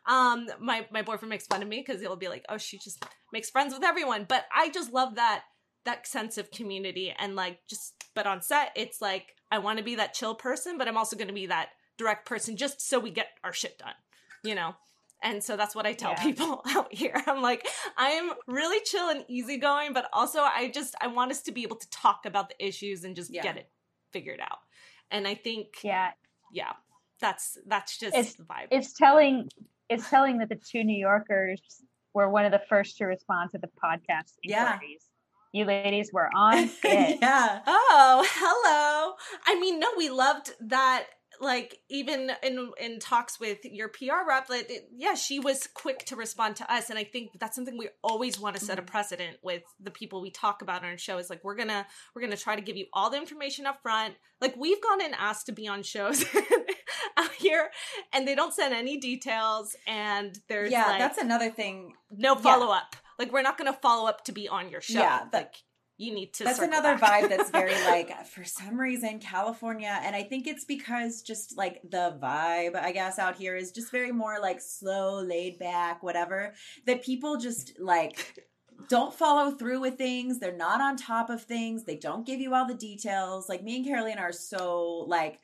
[0.06, 3.04] um my my boyfriend makes fun of me because he'll be like oh she just
[3.34, 5.46] makes friends with everyone but i just love that
[5.84, 9.84] that sense of community and like just but on set it's like I want to
[9.84, 13.00] be that chill person, but I'm also going to be that direct person just so
[13.00, 13.94] we get our shit done,
[14.44, 14.76] you know?
[15.24, 16.24] And so that's what I tell yeah.
[16.24, 17.22] people out here.
[17.26, 17.68] I'm like,
[17.98, 21.64] I am really chill and easygoing, but also I just I want us to be
[21.64, 23.42] able to talk about the issues and just yeah.
[23.42, 23.70] get it
[24.14, 24.60] figured out.
[25.10, 26.12] And I think Yeah.
[26.52, 26.74] Yeah.
[27.20, 28.68] That's that's just it's, the vibe.
[28.70, 29.50] It's telling
[29.90, 31.62] it's telling that the two New Yorkers
[32.14, 34.80] were one of the first to respond to the podcast inquiries.
[34.82, 35.08] Yeah
[35.54, 37.18] you ladies were on it.
[37.22, 37.62] yeah.
[37.66, 39.16] Oh, hello.
[39.46, 41.06] I mean, no, we loved that.
[41.40, 46.16] Like even in in talks with your PR rep, like yeah, she was quick to
[46.16, 48.92] respond to us, and I think that's something we always want to set a mm-hmm.
[48.92, 51.18] precedent with the people we talk about on our show.
[51.18, 51.86] Is like we're gonna
[52.16, 54.16] we're gonna try to give you all the information up front.
[54.42, 56.24] Like we've gone and asked to be on shows
[57.18, 57.70] out here,
[58.14, 61.94] and they don't send any details, and there's yeah, like, that's another thing.
[62.12, 62.88] No follow up.
[62.94, 65.00] Yeah like we're not going to follow up to be on your show.
[65.00, 65.56] Yeah, that, like
[65.98, 66.44] you need to.
[66.44, 67.24] That's another back.
[67.24, 71.82] vibe that's very like for some reason California, and I think it's because just like
[71.84, 76.54] the vibe I guess out here is just very more like slow, laid back, whatever.
[76.86, 78.46] That people just like
[78.90, 80.40] don't follow through with things.
[80.40, 81.84] They're not on top of things.
[81.84, 83.50] They don't give you all the details.
[83.50, 85.40] Like me and Carolina are so like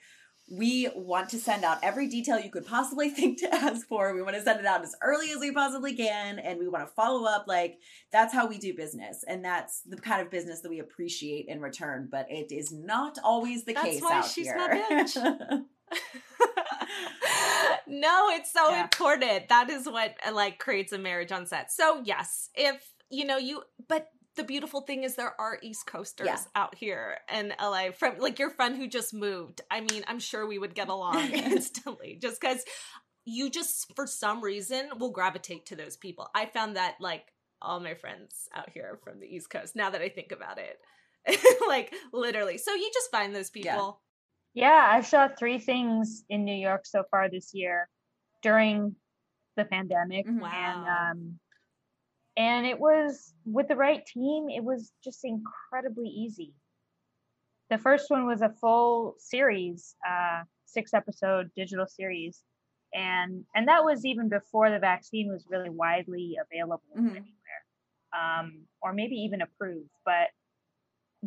[0.49, 4.13] we want to send out every detail you could possibly think to ask for.
[4.13, 6.87] We want to send it out as early as we possibly can and we want
[6.87, 7.45] to follow up.
[7.47, 7.79] Like
[8.11, 9.23] that's how we do business.
[9.27, 12.07] And that's the kind of business that we appreciate in return.
[12.11, 14.57] But it is not always the that's case why out she's here.
[14.57, 15.15] My bitch.
[17.87, 18.83] no, it's so yeah.
[18.83, 19.49] important.
[19.49, 21.71] That is what like creates a marriage on set.
[21.71, 26.27] So yes, if you know you but the beautiful thing is there are East Coasters
[26.27, 26.39] yeah.
[26.55, 29.61] out here in LA from like your friend who just moved.
[29.69, 32.63] I mean, I'm sure we would get along instantly just because
[33.25, 36.29] you just for some reason will gravitate to those people.
[36.34, 37.31] I found that like
[37.61, 40.79] all my friends out here from the East Coast, now that I think about it.
[41.67, 42.57] like literally.
[42.57, 44.01] So you just find those people.
[44.53, 44.69] Yeah.
[44.69, 47.88] yeah, I've shot three things in New York so far this year
[48.41, 48.95] during
[49.55, 50.27] the pandemic.
[50.27, 50.39] Mm-hmm.
[50.39, 50.49] Wow.
[50.51, 51.39] And um
[52.38, 56.53] and it was with the right team it was just incredibly easy
[57.69, 62.41] the first one was a full series uh, six episode digital series
[62.93, 67.07] and and that was even before the vaccine was really widely available mm-hmm.
[67.07, 67.31] anywhere
[68.13, 70.27] um, or maybe even approved but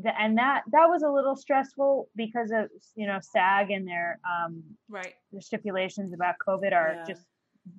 [0.02, 4.20] the, and that that was a little stressful because of you know SAG and their
[4.28, 7.04] um, right their stipulations about COVID are yeah.
[7.06, 7.24] just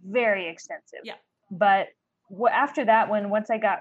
[0.06, 1.00] very extensive.
[1.04, 1.14] Yeah.
[1.52, 1.88] But
[2.52, 3.80] after that one, once I got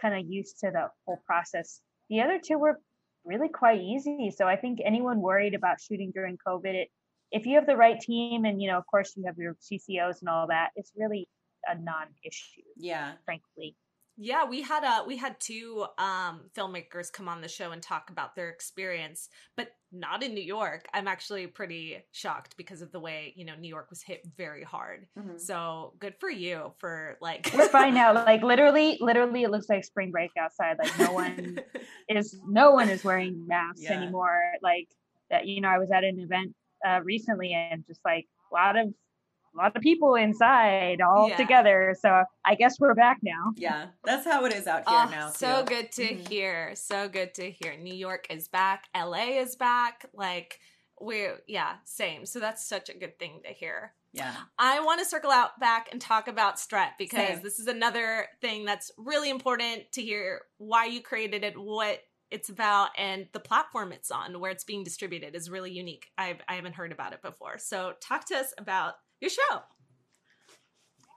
[0.00, 2.80] kind of used to the whole process, the other two were
[3.24, 4.32] really quite easy.
[4.36, 6.88] So I think anyone worried about shooting during COVID, it,
[7.30, 10.20] if you have the right team and you know, of course, you have your CCOs
[10.20, 11.28] and all that, it's really
[11.66, 12.62] a non-issue.
[12.76, 13.76] Yeah, frankly.
[14.22, 18.08] Yeah, we had a we had two um filmmakers come on the show and talk
[18.08, 20.86] about their experience, but not in New York.
[20.94, 24.62] I'm actually pretty shocked because of the way, you know, New York was hit very
[24.62, 25.08] hard.
[25.18, 25.38] Mm-hmm.
[25.38, 28.12] So, good for you for like We're fine now.
[28.32, 30.76] Like literally literally it looks like spring break outside.
[30.78, 31.58] Like no one
[32.08, 34.00] is no one is wearing masks yeah.
[34.00, 34.40] anymore.
[34.62, 34.86] Like
[35.30, 36.54] that you know, I was at an event
[36.86, 38.94] uh recently and just like a lot of
[39.54, 41.36] a lot of people inside all yeah.
[41.36, 41.94] together.
[42.00, 43.52] So I guess we're back now.
[43.56, 45.28] Yeah, that's how it is out here oh, now.
[45.28, 45.34] Too.
[45.36, 46.26] So good to mm-hmm.
[46.26, 46.74] hear.
[46.74, 47.76] So good to hear.
[47.76, 48.88] New York is back.
[48.96, 50.06] LA is back.
[50.14, 50.58] Like
[51.00, 52.26] we're yeah, same.
[52.26, 53.92] So that's such a good thing to hear.
[54.12, 54.34] Yeah.
[54.58, 57.42] I want to circle out back and talk about Strut because same.
[57.42, 62.00] this is another thing that's really important to hear why you created it, what
[62.30, 66.06] it's about and the platform it's on where it's being distributed is really unique.
[66.16, 67.58] I've I haven't heard about it before.
[67.58, 69.60] So talk to us about your show.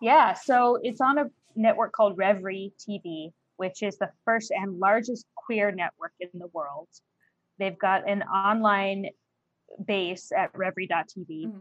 [0.01, 1.25] Yeah, so it's on a
[1.55, 6.87] network called Revry TV, which is the first and largest queer network in the world.
[7.59, 9.07] They've got an online
[9.85, 11.57] base at Revry.tv, mm-hmm.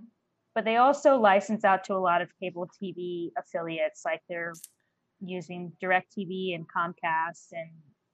[0.55, 4.53] but they also license out to a lot of cable TV affiliates, like they're
[5.21, 7.71] using DirecTV and Comcast and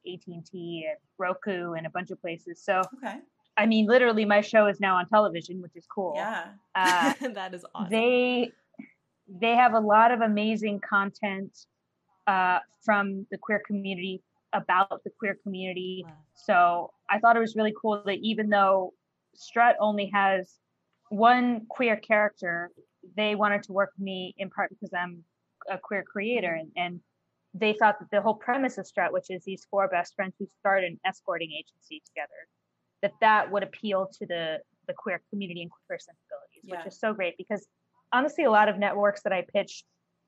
[0.07, 2.63] AT&T and Roku and a bunch of places.
[2.63, 3.19] So okay.
[3.57, 6.15] I mean, literally, my show is now on television, which is cool.
[6.17, 7.91] Yeah, uh, that is awesome.
[7.91, 8.53] They
[9.29, 11.57] they have a lot of amazing content
[12.27, 14.23] uh, from the queer community
[14.53, 16.05] about the queer community.
[16.07, 16.15] Wow.
[16.35, 18.95] So I thought it was really cool that even though
[19.35, 20.59] Strut only has
[21.11, 22.71] one queer character,
[23.17, 25.25] they wanted to work with me in part because I'm
[25.71, 27.01] a queer creator, and, and
[27.55, 30.49] they thought that the whole premise of Strut, which is these four best friends who
[30.61, 32.49] start an escorting agency together,
[33.03, 36.79] that that would appeal to the the queer community and queer sensibilities, yeah.
[36.79, 37.67] which is so great because
[38.13, 39.85] honestly, a lot of networks that I pitched,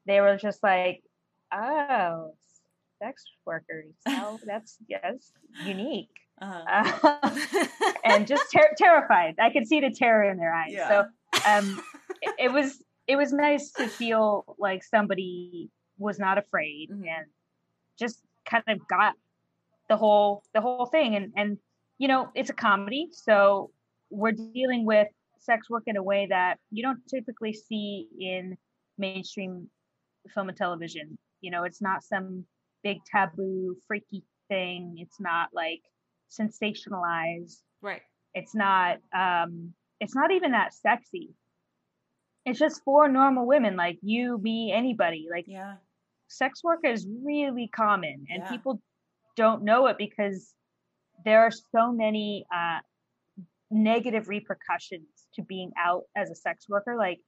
[0.06, 1.02] they were just like,
[1.52, 2.34] oh,
[3.02, 3.94] sex workers.
[4.06, 5.32] Oh, that's yes,
[5.64, 6.08] unique.
[6.40, 6.98] Uh-huh.
[7.02, 7.66] Uh,
[8.04, 9.36] and just ter- terrified.
[9.40, 10.72] I could see the terror in their eyes.
[10.72, 10.88] Yeah.
[10.88, 11.82] So um,
[12.22, 17.04] it, it, was it was nice to feel like somebody was not afraid mm-hmm.
[17.04, 17.26] and
[17.98, 19.14] just kind of got
[19.88, 21.14] the whole the whole thing.
[21.14, 21.58] And and
[22.02, 23.70] you know it's a comedy, so
[24.10, 25.06] we're dealing with
[25.38, 28.56] sex work in a way that you don't typically see in
[28.98, 29.70] mainstream
[30.34, 31.16] film and television.
[31.42, 32.44] You know, it's not some
[32.82, 34.96] big taboo, freaky thing.
[34.98, 35.82] It's not like
[36.28, 37.60] sensationalized.
[37.80, 38.02] Right.
[38.34, 41.30] It's not um it's not even that sexy.
[42.44, 45.28] It's just for normal women like you, me, anybody.
[45.30, 45.74] Like yeah.
[46.26, 48.50] sex work is really common and yeah.
[48.50, 48.82] people
[49.36, 50.52] don't know it because
[51.24, 52.78] there are so many uh
[53.72, 56.94] negative repercussions to being out as a sex worker.
[56.96, 57.18] Like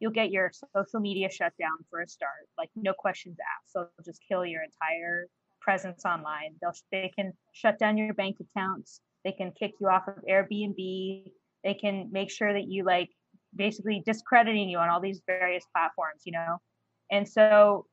[0.00, 3.72] you'll get your social media shut down for a start like no questions asked.
[3.72, 5.28] So they'll just kill your entire
[5.60, 6.54] presence online.
[6.60, 9.00] They'll they can shut down your bank accounts.
[9.24, 11.24] They can kick you off of airbnb.
[11.62, 13.10] They can make sure that you like
[13.54, 16.58] basically discrediting you on all these various platforms you know?
[17.10, 17.86] And so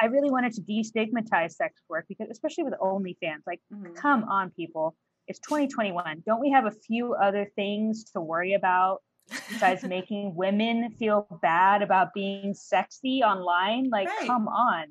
[0.00, 3.94] i really wanted to destigmatize sex work because especially with onlyfans like mm-hmm.
[3.94, 4.94] come on people.
[5.26, 9.02] It's 2021 don't we have a few other things to worry about
[9.48, 13.88] besides making women feel bad about being sexy online?
[13.90, 14.26] Like right.
[14.26, 14.86] come on.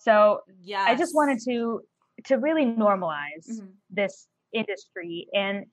[0.00, 1.82] So yeah i just wanted to
[2.26, 3.66] to really normalize mm-hmm.
[3.90, 5.66] this industry and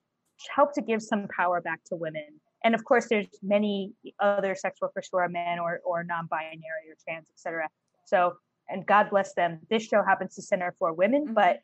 [0.54, 2.28] help to give some power back to women.
[2.64, 6.96] And of course there's many other sex workers who are men or or non-binary or
[7.04, 7.68] trans etc
[8.06, 8.34] so
[8.70, 11.34] and god bless them this show happens to center for women mm-hmm.
[11.34, 11.60] but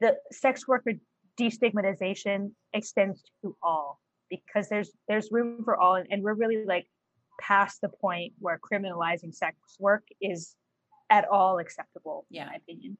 [0.00, 0.92] the sex worker
[1.40, 4.00] destigmatization extends to all
[4.30, 6.86] because there's there's room for all and, and we're really like
[7.40, 10.54] past the point where criminalizing sex work is
[11.10, 12.42] at all acceptable yeah.
[12.42, 12.96] in my opinion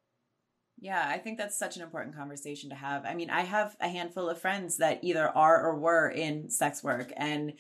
[0.81, 3.07] yeah, I think that's such an important conversation to have.
[3.07, 6.83] I mean, I have a handful of friends that either are or were in sex
[6.83, 7.55] work and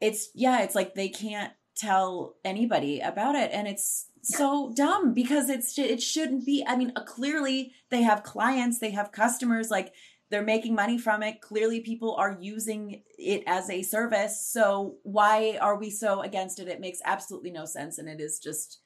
[0.00, 5.50] it's yeah, it's like they can't tell anybody about it and it's so dumb because
[5.50, 6.64] it's it shouldn't be.
[6.66, 9.92] I mean, uh, clearly they have clients, they have customers like
[10.30, 11.40] they're making money from it.
[11.40, 14.44] Clearly, people are using it as a service.
[14.44, 16.68] So, why are we so against it?
[16.68, 17.98] It makes absolutely no sense.
[17.98, 18.80] And it is just,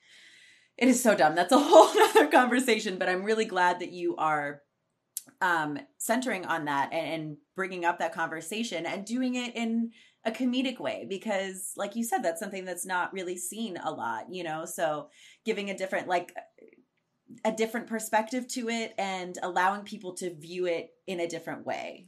[0.76, 1.34] it is so dumb.
[1.34, 2.98] That's a whole other conversation.
[2.98, 4.62] But I'm really glad that you are
[5.40, 9.92] um, centering on that and, and bringing up that conversation and doing it in
[10.24, 14.24] a comedic way because like you said that's something that's not really seen a lot
[14.30, 15.08] you know so
[15.44, 16.32] giving a different like
[17.44, 22.06] a different perspective to it and allowing people to view it in a different way.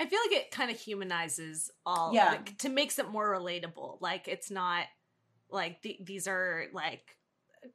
[0.00, 2.30] I feel like it kind of humanizes all yeah.
[2.30, 4.00] Like, to makes it more relatable.
[4.00, 4.84] Like it's not
[5.50, 7.16] like th- these are like
[7.64, 7.68] uh,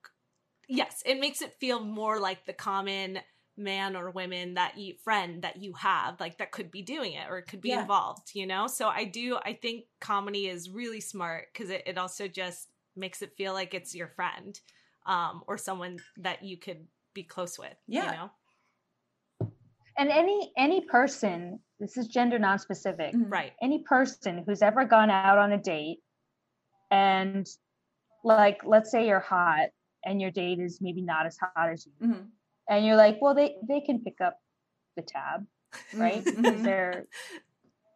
[0.68, 3.20] yes, it makes it feel more like the common
[3.58, 7.30] man or women that you friend that you have like that could be doing it
[7.30, 7.82] or could be yeah.
[7.82, 11.98] involved you know so i do i think comedy is really smart because it, it
[11.98, 14.60] also just makes it feel like it's your friend
[15.06, 17.76] um, or someone that you could be close with.
[17.88, 18.06] Yeah.
[18.06, 19.52] You know?
[19.98, 23.30] And any any person, this is gender non-specific, mm-hmm.
[23.30, 23.52] right?
[23.62, 26.00] Any person who's ever gone out on a date
[26.90, 27.48] and
[28.24, 29.70] like let's say you're hot
[30.06, 32.22] and your date is maybe not as hot as you mm-hmm.
[32.72, 34.38] And you're like well they they can pick up
[34.96, 35.46] the tab
[35.94, 36.26] right?
[36.26, 36.64] Mm-hmm.
[36.64, 37.06] they're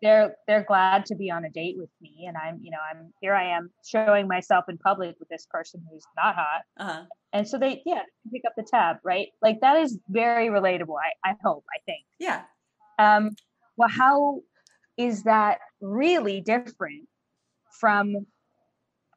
[0.01, 3.11] they're they're glad to be on a date with me and i'm you know i'm
[3.21, 6.61] here i am showing myself in public with this person who's not hot.
[6.77, 7.03] Uh-huh.
[7.33, 8.01] and so they yeah
[8.31, 9.29] pick up the tab right?
[9.41, 12.05] Like that is very relatable i i hope i think.
[12.19, 12.41] Yeah.
[12.99, 13.31] Um
[13.77, 14.41] well how
[14.97, 17.07] is that really different
[17.79, 18.25] from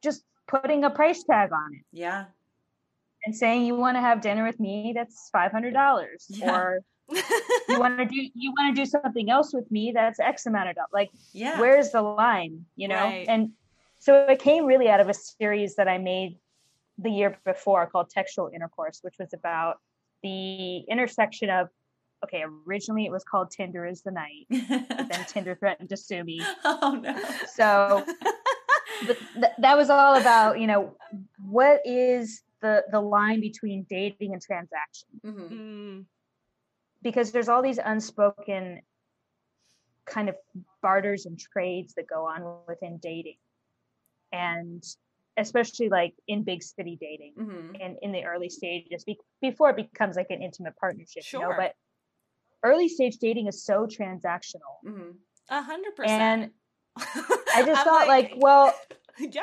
[0.03, 1.85] just putting a price tag on it?
[1.91, 2.25] Yeah
[3.25, 5.73] and saying you want to have dinner with me that's $500
[6.29, 6.55] yeah.
[6.55, 7.21] or you
[7.79, 10.75] want to do you want to do something else with me that's x amount of
[10.75, 11.59] dollars like yeah.
[11.59, 12.95] where's the line you know?
[12.95, 13.25] Right.
[13.27, 13.51] and
[13.99, 16.37] so it came really out of a series that i made
[16.99, 19.79] the year before called textual intercourse which was about
[20.21, 21.69] the intersection of
[22.23, 26.41] okay originally it was called tinder is the night then tinder threatened to sue me.
[26.65, 27.17] Oh no.
[27.53, 28.05] So
[29.07, 30.95] but th- that was all about you know
[31.37, 35.53] what is the the line between dating and transaction mm-hmm.
[35.53, 36.05] mm
[37.01, 38.81] because there's all these unspoken
[40.05, 40.35] kind of
[40.81, 43.37] barters and trades that go on within dating
[44.31, 44.83] and
[45.37, 47.75] especially like in big city dating mm-hmm.
[47.79, 51.41] and in the early stages be- before it becomes like an intimate partnership sure.
[51.41, 51.73] you know but
[52.63, 55.11] early stage dating is so transactional mm-hmm.
[55.49, 56.51] a hundred percent and
[57.55, 58.73] i just thought like, like well
[59.31, 59.41] Yeah,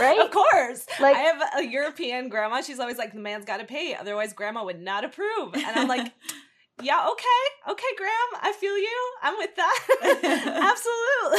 [0.00, 0.18] right.
[0.18, 0.86] Of course.
[0.98, 2.62] Like I have a European grandma.
[2.62, 5.88] She's always like, "The man's got to pay, otherwise, grandma would not approve." And I'm
[5.88, 6.10] like,
[6.82, 9.12] "Yeah, okay, okay, Graham, I feel you.
[9.22, 10.74] I'm with that.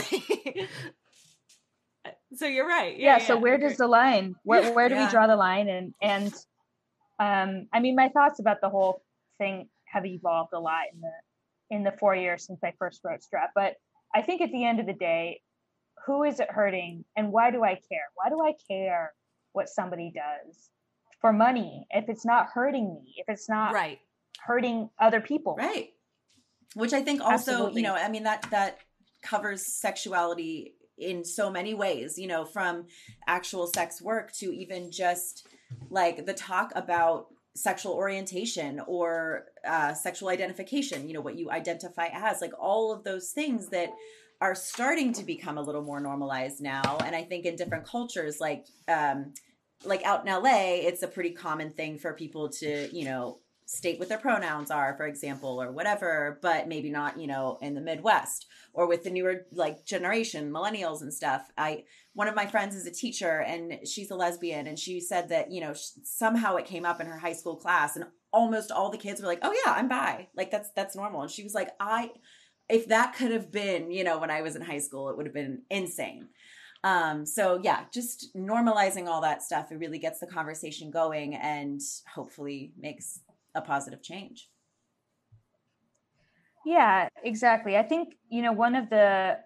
[0.14, 0.68] Absolutely."
[2.36, 2.98] so you're right.
[2.98, 3.18] Yeah.
[3.18, 4.36] yeah so where does the line?
[4.44, 5.06] Where where do yeah.
[5.06, 5.68] we draw the line?
[5.68, 6.34] And and
[7.20, 9.04] um, I mean, my thoughts about the whole
[9.38, 11.12] thing have evolved a lot in the
[11.76, 13.50] in the four years since I first wrote Strut.
[13.56, 13.76] But
[14.14, 15.42] I think at the end of the day,
[16.06, 18.08] who is it hurting, and why do I care?
[18.16, 19.14] Why do I care
[19.54, 20.70] what somebody does
[21.20, 23.16] for money if it's not hurting me?
[23.18, 24.00] If it's not right
[24.46, 25.90] hurting other people, right?
[26.74, 27.82] Which I think also, Absolutely.
[27.82, 28.80] you know, I mean that that
[29.22, 32.86] covers sexuality in so many ways, you know, from
[33.28, 35.48] actual sex work to even just
[35.90, 42.08] like the talk about sexual orientation or uh, sexual identification, you know, what you identify
[42.14, 43.90] as, like all of those things that
[44.42, 46.98] are starting to become a little more normalized now.
[47.06, 49.34] And I think in different cultures, like, um,
[49.86, 54.00] like out in LA, it's a pretty common thing for people to, you know, state
[54.00, 57.80] what their pronouns are, for example, or whatever, but maybe not, you know, in the
[57.80, 61.50] Midwest or with the newer like generation, millennials and stuff.
[61.58, 61.84] I
[62.14, 65.52] one of my friends is a teacher and she's a lesbian and she said that,
[65.52, 65.74] you know,
[66.04, 69.28] somehow it came up in her high school class and almost all the kids were
[69.28, 71.22] like, "Oh yeah, I'm bi." Like that's that's normal.
[71.22, 72.12] And she was like, "I
[72.72, 75.26] if that could have been, you know, when I was in high school, it would
[75.26, 76.30] have been insane."
[76.84, 81.80] Um, so yeah, just normalizing all that stuff, it really gets the conversation going and
[82.14, 83.20] hopefully makes
[83.54, 84.50] a positive change.
[86.66, 87.78] Yeah, exactly.
[87.78, 89.40] I think, you know, one of the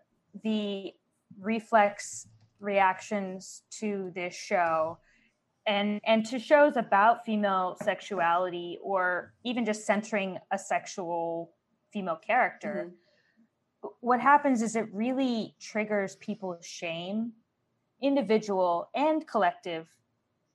[0.43, 0.93] the
[1.39, 2.28] reflex
[2.59, 4.97] reactions to this show
[5.65, 11.51] and and to shows about female sexuality or even just centering a sexual
[11.91, 12.95] female character mm-hmm.
[14.01, 17.31] What happens is it really triggers people's shame
[18.01, 19.88] individual and collective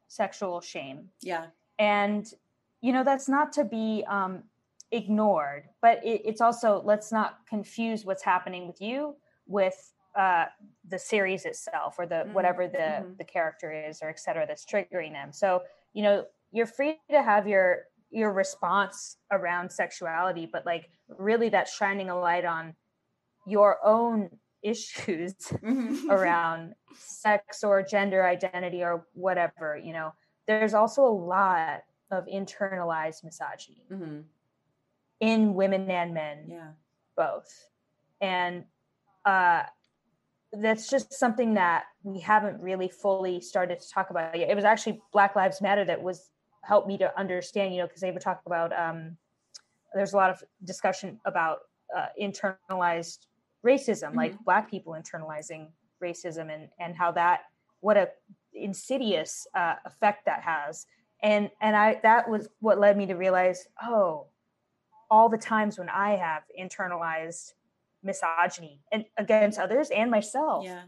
[0.08, 1.46] sexual shame yeah
[1.78, 2.34] and
[2.80, 4.42] you know that's not to be um,
[4.90, 9.14] ignored but it, it's also let's not confuse what's happening with you
[9.46, 10.46] with uh,
[10.88, 12.32] the series itself or the mm-hmm.
[12.32, 13.12] whatever the mm-hmm.
[13.18, 15.62] the character is or et cetera that's triggering them so
[15.92, 21.76] you know you're free to have your your response around sexuality but like really that's
[21.76, 22.74] shining a light on
[23.46, 24.30] your own
[24.62, 26.10] issues mm-hmm.
[26.10, 30.12] around sex or gender identity or whatever you know
[30.46, 34.20] there's also a lot of internalized misogyny mm-hmm.
[35.20, 36.70] in women and men, yeah,
[37.16, 37.70] both,
[38.20, 38.64] and
[39.24, 39.62] uh,
[40.52, 44.50] that's just something that we haven't really fully started to talk about yet.
[44.50, 46.30] It was actually Black Lives Matter that was
[46.64, 48.76] helped me to understand, you know, because they would talk about.
[48.76, 49.16] Um,
[49.94, 51.58] there's a lot of discussion about
[51.96, 53.26] uh, internalized
[53.66, 54.18] racism, mm-hmm.
[54.18, 55.68] like Black people internalizing
[56.02, 57.40] racism, and and how that
[57.80, 58.08] what a
[58.54, 60.86] insidious uh, effect that has.
[61.22, 64.28] And and i that was what led me to realize oh
[65.10, 67.52] all the times when i have internalized
[68.02, 70.84] misogyny and against others and myself yeah.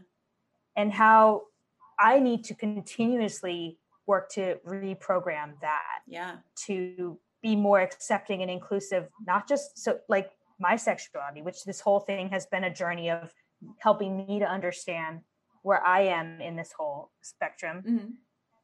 [0.75, 1.43] and how
[1.99, 6.37] i need to continuously work to reprogram that yeah.
[6.55, 10.31] to be more accepting and inclusive not just so like
[10.67, 13.31] my sexuality which this whole thing has been a journey of
[13.79, 15.19] helping me to understand
[15.63, 17.77] where i am in this whole spectrum.
[17.87, 18.09] Mm-hmm.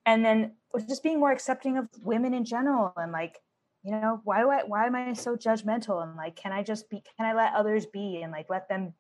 [0.05, 0.55] And then
[0.87, 3.37] just being more accepting of women in general and like
[3.83, 6.03] you know why do i why am i so judgmental?
[6.03, 8.93] And like can i just be can i let others be and like let them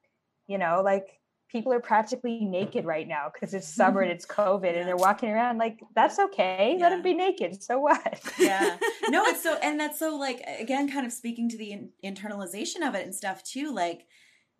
[0.47, 1.07] you know like
[1.49, 4.79] people are practically naked right now because it's summer and it's covid yeah.
[4.79, 6.83] and they're walking around like that's okay yeah.
[6.83, 8.77] let them be naked so what yeah
[9.09, 12.87] no it's so and that's so like again kind of speaking to the in- internalization
[12.87, 14.05] of it and stuff too like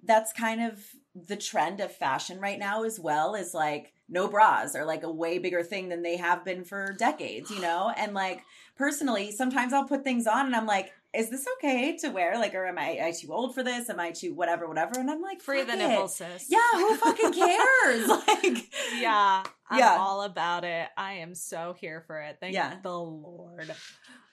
[0.04, 0.80] that's kind of
[1.16, 5.12] the trend of fashion right now as well is like no bras are like a
[5.12, 7.94] way bigger thing than they have been for decades, you know?
[7.96, 8.42] And like
[8.76, 12.38] personally, sometimes I'll put things on and I'm like, is this okay to wear?
[12.38, 13.90] Like, or am I, am I too old for this?
[13.90, 15.00] Am I too whatever, whatever?
[15.00, 16.48] And I'm like, free the nipples, sis.
[16.50, 18.08] Yeah, who fucking cares?
[18.08, 19.98] like, yeah, I'm yeah.
[20.00, 20.88] all about it.
[20.98, 22.38] I am so here for it.
[22.40, 22.76] Thank yeah.
[22.84, 23.74] the Lord.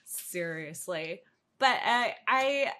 [0.05, 1.21] Seriously,
[1.59, 2.71] but I, I,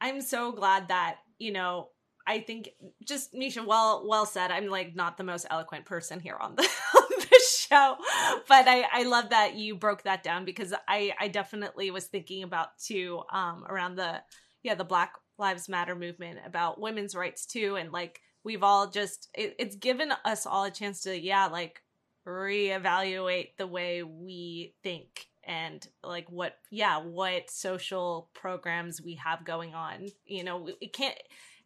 [0.00, 1.88] I'm so glad that you know
[2.26, 2.70] I think
[3.04, 4.50] just Misha, well, well said.
[4.50, 6.68] I'm like not the most eloquent person here on the
[7.68, 7.96] show,
[8.48, 12.42] but I, I love that you broke that down because I, I definitely was thinking
[12.42, 14.22] about too, um, around the,
[14.62, 17.76] yeah, the Black Lives Matter movement about women's rights too.
[17.76, 21.82] And like, we've all just, it, it's given us all a chance to, yeah, like
[22.26, 29.74] reevaluate the way we think and like what, yeah, what social programs we have going
[29.74, 30.08] on.
[30.24, 31.16] You know, it can't,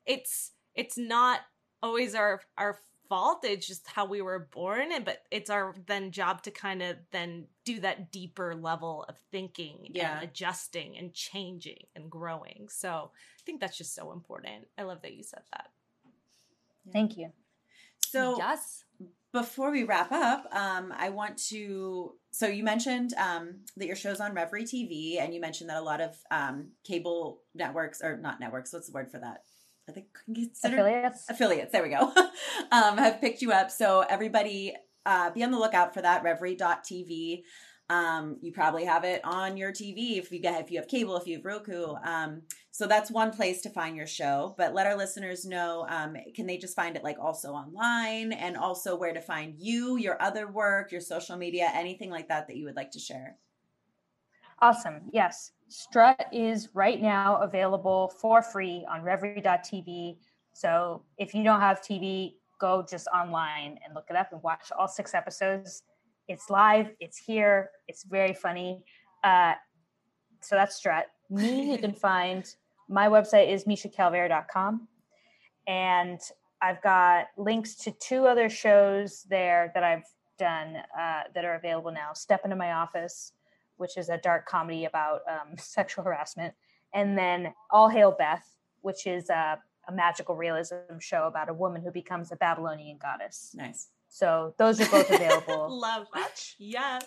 [0.06, 1.40] it's it's not
[1.82, 2.78] always our our
[3.10, 3.44] fault.
[3.44, 6.96] It's just how we were born, and but it's our then job to kind of
[7.10, 10.14] then do that deeper level of thinking Yeah.
[10.14, 12.68] and adjusting and changing and growing.
[12.70, 14.68] So I think that's just so important.
[14.78, 15.70] I love that you said that.
[16.92, 17.32] Thank you.
[17.98, 18.84] So yes.
[19.32, 22.14] before we wrap up, um, I want to.
[22.30, 25.82] So you mentioned um, that your show's on Revry TV, and you mentioned that a
[25.82, 29.42] lot of um, cable networks, or not networks, what's the word for that?
[29.90, 31.24] Are they considered Affiliates.
[31.28, 31.72] affiliates?
[31.72, 32.12] There we go.
[32.72, 33.70] um, have picked you up.
[33.70, 34.74] So everybody,
[35.04, 36.24] uh, be on the lookout for that.
[36.24, 37.42] Revry.tv.
[37.88, 41.16] Um, you probably have it on your TV if you get if you have cable,
[41.16, 41.94] if you have Roku.
[42.04, 44.54] Um, so that's one place to find your show.
[44.56, 48.56] But let our listeners know, um, can they just find it like also online and
[48.56, 52.56] also where to find you, your other work, your social media, anything like that that
[52.56, 53.38] you would like to share?
[54.62, 55.00] Awesome.
[55.12, 55.52] Yes.
[55.68, 60.18] Strut is right now available for free on revry.tv.
[60.52, 64.70] So if you don't have TV, go just online and look it up and watch
[64.76, 65.84] all six episodes.
[66.28, 68.84] It's live, it's here, it's very funny.
[69.24, 69.54] Uh,
[70.40, 71.06] so that's Strut.
[71.30, 72.44] Me, you can find
[72.88, 74.88] my website is mishacalvert.com.
[75.66, 76.20] And
[76.60, 80.04] I've got links to two other shows there that I've
[80.38, 82.12] done uh, that are available now.
[82.12, 83.32] Step into my office,
[83.80, 86.54] which is a dark comedy about um, sexual harassment,
[86.94, 88.46] and then All Hail Beth,
[88.82, 89.58] which is a,
[89.88, 93.52] a magical realism show about a woman who becomes a Babylonian goddess.
[93.54, 93.88] Nice.
[94.08, 95.68] So those are both available.
[95.80, 96.56] Love much.
[96.58, 97.04] Yes.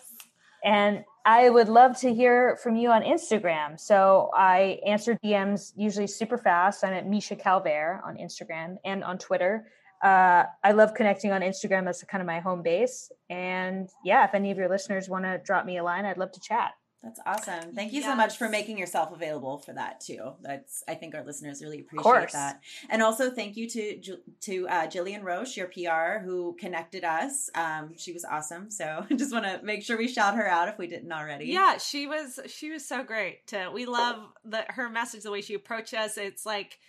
[0.63, 3.77] And I would love to hear from you on Instagram.
[3.77, 6.85] So I answer DMs usually super fast.
[6.85, 9.67] I'm at Misha Calvert on Instagram and on Twitter.
[10.03, 11.85] Uh, I love connecting on Instagram.
[11.85, 13.09] That's kind of my home base.
[13.29, 16.33] And yeah, if any of your listeners want to drop me a line, I'd love
[16.33, 16.73] to chat.
[17.03, 17.73] That's awesome.
[17.73, 20.31] Thank you so much for making yourself available for that too.
[20.41, 22.61] That's I think our listeners really appreciate that.
[22.89, 27.49] And also thank you to to uh, Jillian Roche, your PR, who connected us.
[27.55, 28.71] Um, she was awesome.
[28.71, 31.47] So I just want to make sure we shout her out if we didn't already.
[31.47, 33.45] Yeah, she was she was so great.
[33.47, 36.17] To, we love the her message, the way she approached us.
[36.17, 36.79] It's like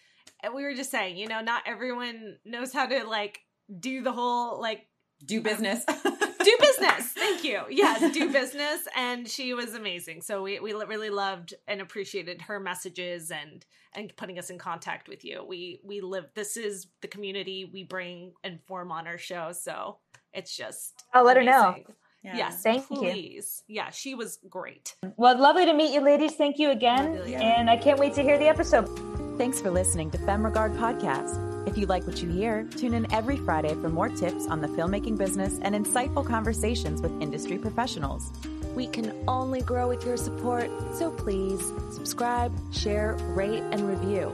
[0.55, 3.41] we were just saying, you know, not everyone knows how to like
[3.81, 4.87] do the whole like
[5.25, 5.85] do um, business.
[6.45, 7.07] do business.
[7.13, 7.63] Thank you.
[7.71, 8.87] Yes, do business.
[8.97, 10.23] And she was amazing.
[10.23, 13.65] So we, we really loved and appreciated her messages and
[13.97, 15.45] and putting us in contact with you.
[15.47, 19.53] We we live this is the community we bring and form on our show.
[19.53, 19.99] So
[20.33, 21.69] it's just I'll let her know.
[21.69, 21.95] amazing.
[22.25, 22.97] Yes, Thank you.
[22.97, 23.63] please.
[23.69, 24.95] Yeah, she was great.
[25.19, 26.33] Well, lovely to meet you, ladies.
[26.37, 27.19] Thank you again.
[27.27, 28.89] And I can't wait to hear the episode.
[29.37, 31.69] Thanks for listening to Femme Regard Podcast.
[31.69, 34.69] If you like what you hear, tune in every Friday for more tips on the
[34.69, 38.31] filmmaking business and insightful conversations with industry professionals.
[38.77, 41.61] We can only grow with your support, so please
[41.91, 44.33] subscribe, share, rate, and review.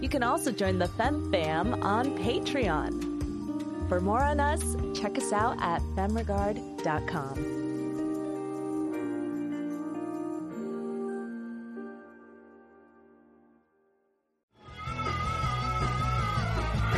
[0.00, 3.88] You can also join the Fem Fam on Patreon.
[3.88, 7.65] For more on us, check us out at femregard.com.